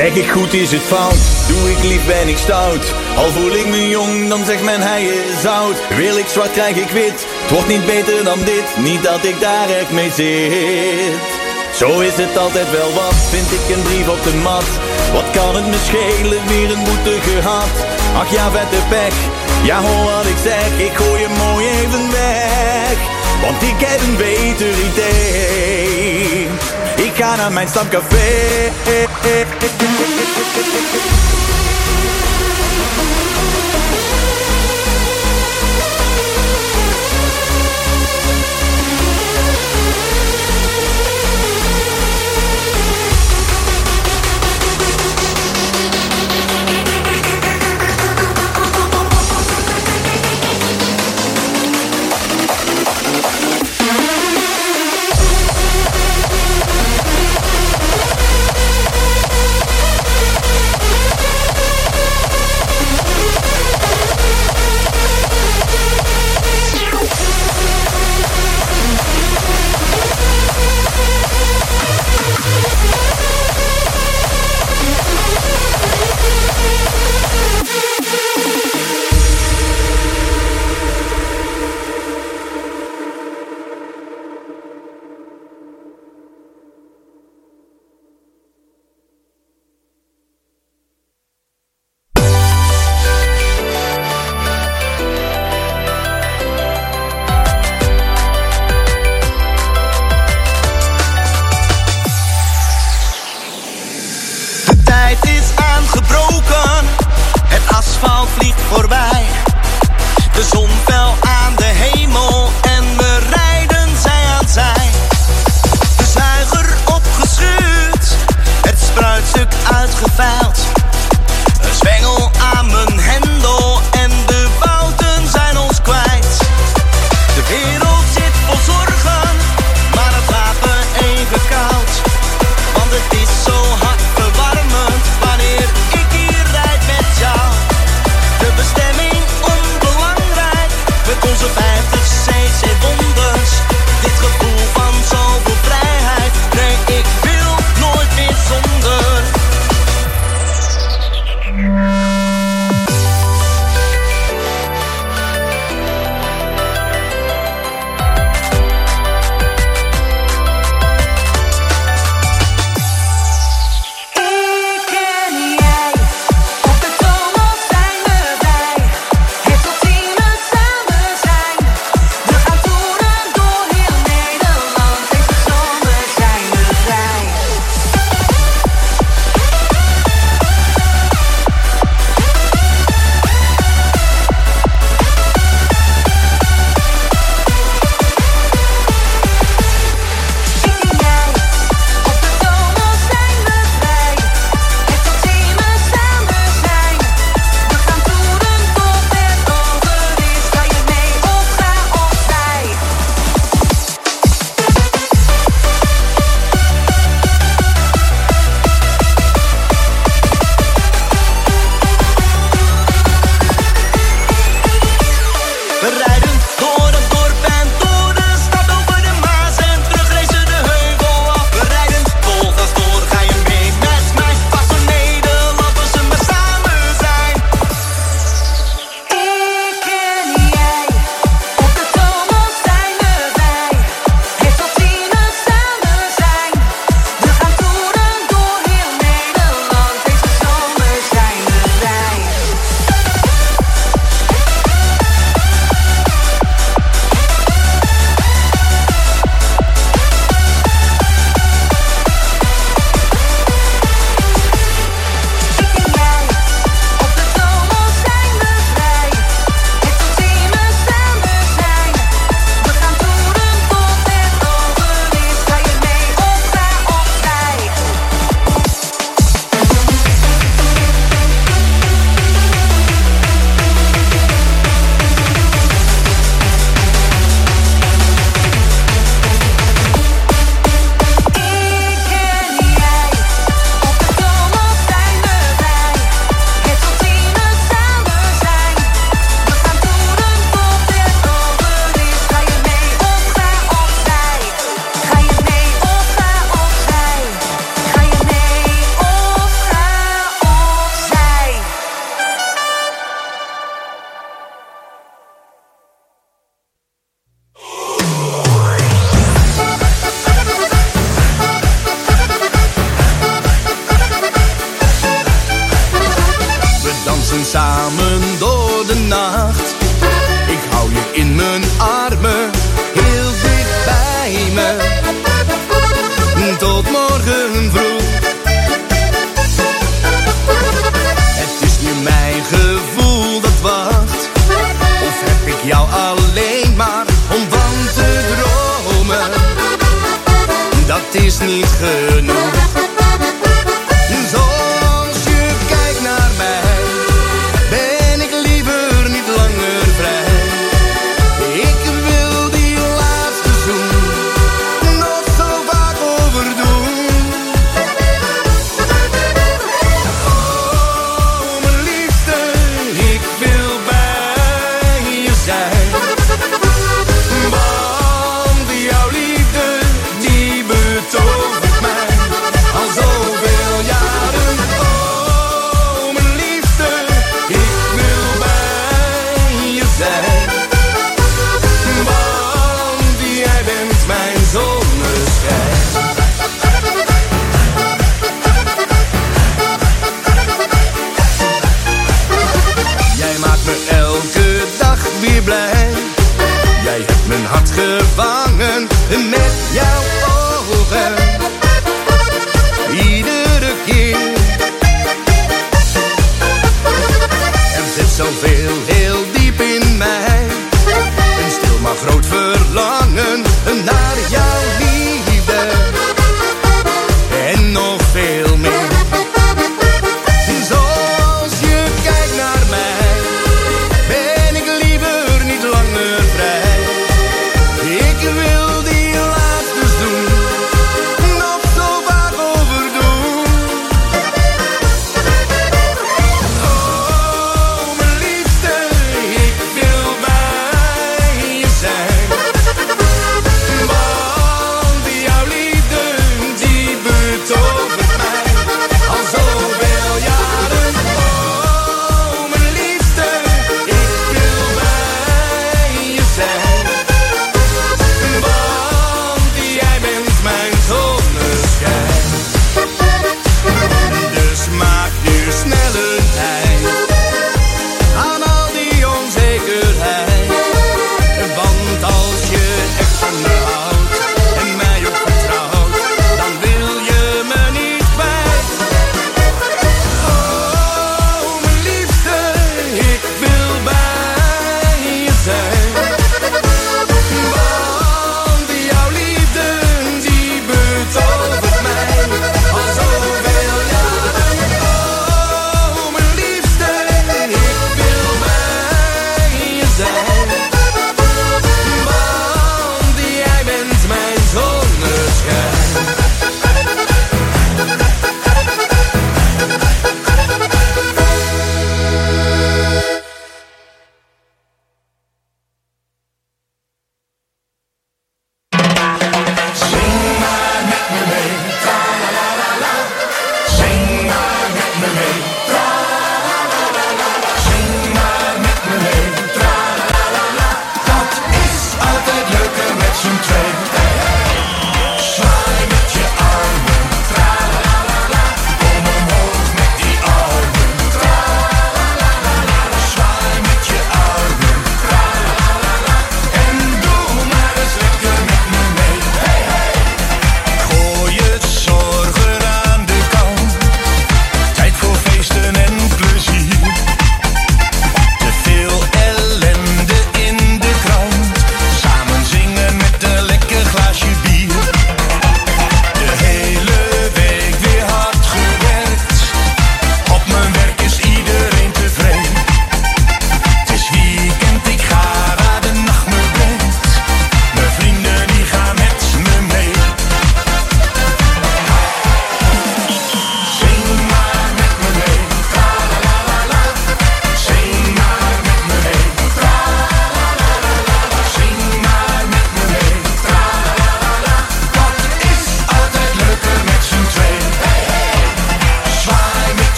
Zeg 0.00 0.14
ik 0.14 0.30
goed 0.30 0.52
is 0.52 0.72
het 0.72 0.82
fout, 0.82 1.22
doe 1.48 1.70
ik 1.70 1.82
lief 1.82 2.06
ben 2.06 2.28
ik 2.28 2.36
stout? 2.36 2.94
Al 3.16 3.30
voel 3.30 3.54
ik 3.54 3.66
me 3.66 3.88
jong, 3.88 4.28
dan 4.28 4.44
zegt 4.44 4.64
men 4.64 4.80
hij 4.80 5.04
is 5.04 5.46
oud. 5.46 5.76
Wil 5.96 6.16
ik 6.18 6.26
zwart, 6.26 6.52
krijg 6.52 6.76
ik 6.76 6.90
wit, 6.90 7.26
het 7.42 7.50
wordt 7.50 7.68
niet 7.68 7.86
beter 7.86 8.24
dan 8.24 8.38
dit. 8.44 8.66
Niet 8.76 9.02
dat 9.02 9.24
ik 9.24 9.40
daar 9.40 9.68
echt 9.68 9.90
mee 9.90 10.10
zit. 10.10 11.24
Zo 11.80 12.00
is 12.00 12.16
het 12.16 12.36
altijd 12.36 12.70
wel 12.70 12.92
wat, 12.92 13.14
vind 13.34 13.50
ik 13.58 13.76
een 13.76 13.82
brief 13.82 14.08
op 14.08 14.22
de 14.22 14.34
mat. 14.42 14.68
Wat 15.12 15.30
kan 15.36 15.54
het 15.54 15.66
me 15.66 15.78
schelen, 15.88 16.42
weer 16.46 16.70
een 16.70 16.84
boete 16.88 17.16
gehad? 17.28 17.74
Ach 18.20 18.30
ja, 18.36 18.50
vette 18.50 18.82
pech, 18.88 19.16
ja 19.62 19.80
hoor 19.80 20.04
wat 20.12 20.26
ik 20.26 20.40
zeg 20.48 20.70
Ik 20.86 20.94
gooi 20.96 21.20
je 21.20 21.28
mooi 21.44 21.64
even 21.80 22.10
weg. 22.10 22.96
Want 23.44 23.62
ik 23.62 23.78
heb 23.86 24.00
een 24.00 24.16
beter 24.16 24.74
idee 24.90 25.79
Ik 27.20 27.26
ga 27.26 27.36
naar 27.36 27.52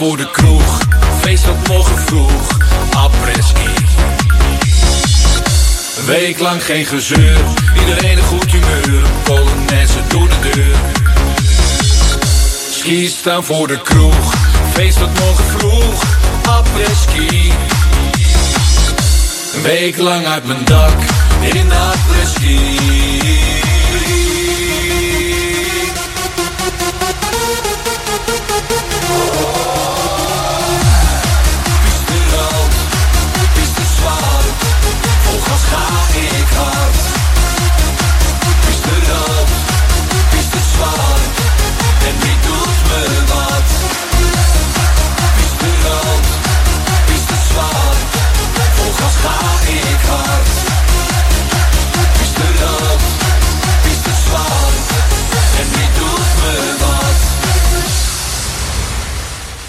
voor 0.00 0.16
de 0.16 0.30
kroeg, 0.30 0.78
feest 1.20 1.44
tot 1.44 1.68
morgen 1.68 1.98
vroeg. 1.98 2.58
Après-ski. 2.94 3.68
Een 5.98 6.04
week 6.06 6.38
lang 6.38 6.64
geen 6.64 6.84
gezeur, 6.84 7.36
iedereen 7.78 8.18
een 8.18 8.24
goed 8.24 8.50
humeur. 8.52 9.02
Polonaise 9.24 9.98
door 10.08 10.28
de 10.28 10.50
deur. 10.50 10.76
Ski 12.70 13.06
staan 13.06 13.44
voor 13.44 13.66
de 13.66 13.82
kroeg, 13.82 14.34
feest 14.72 14.98
tot 14.98 15.18
morgen 15.18 15.44
vroeg. 15.44 16.02
Après-ski. 16.46 17.52
Een 19.54 19.62
week 19.62 19.96
lang 19.96 20.26
uit 20.26 20.46
mijn 20.46 20.64
dak. 20.64 21.09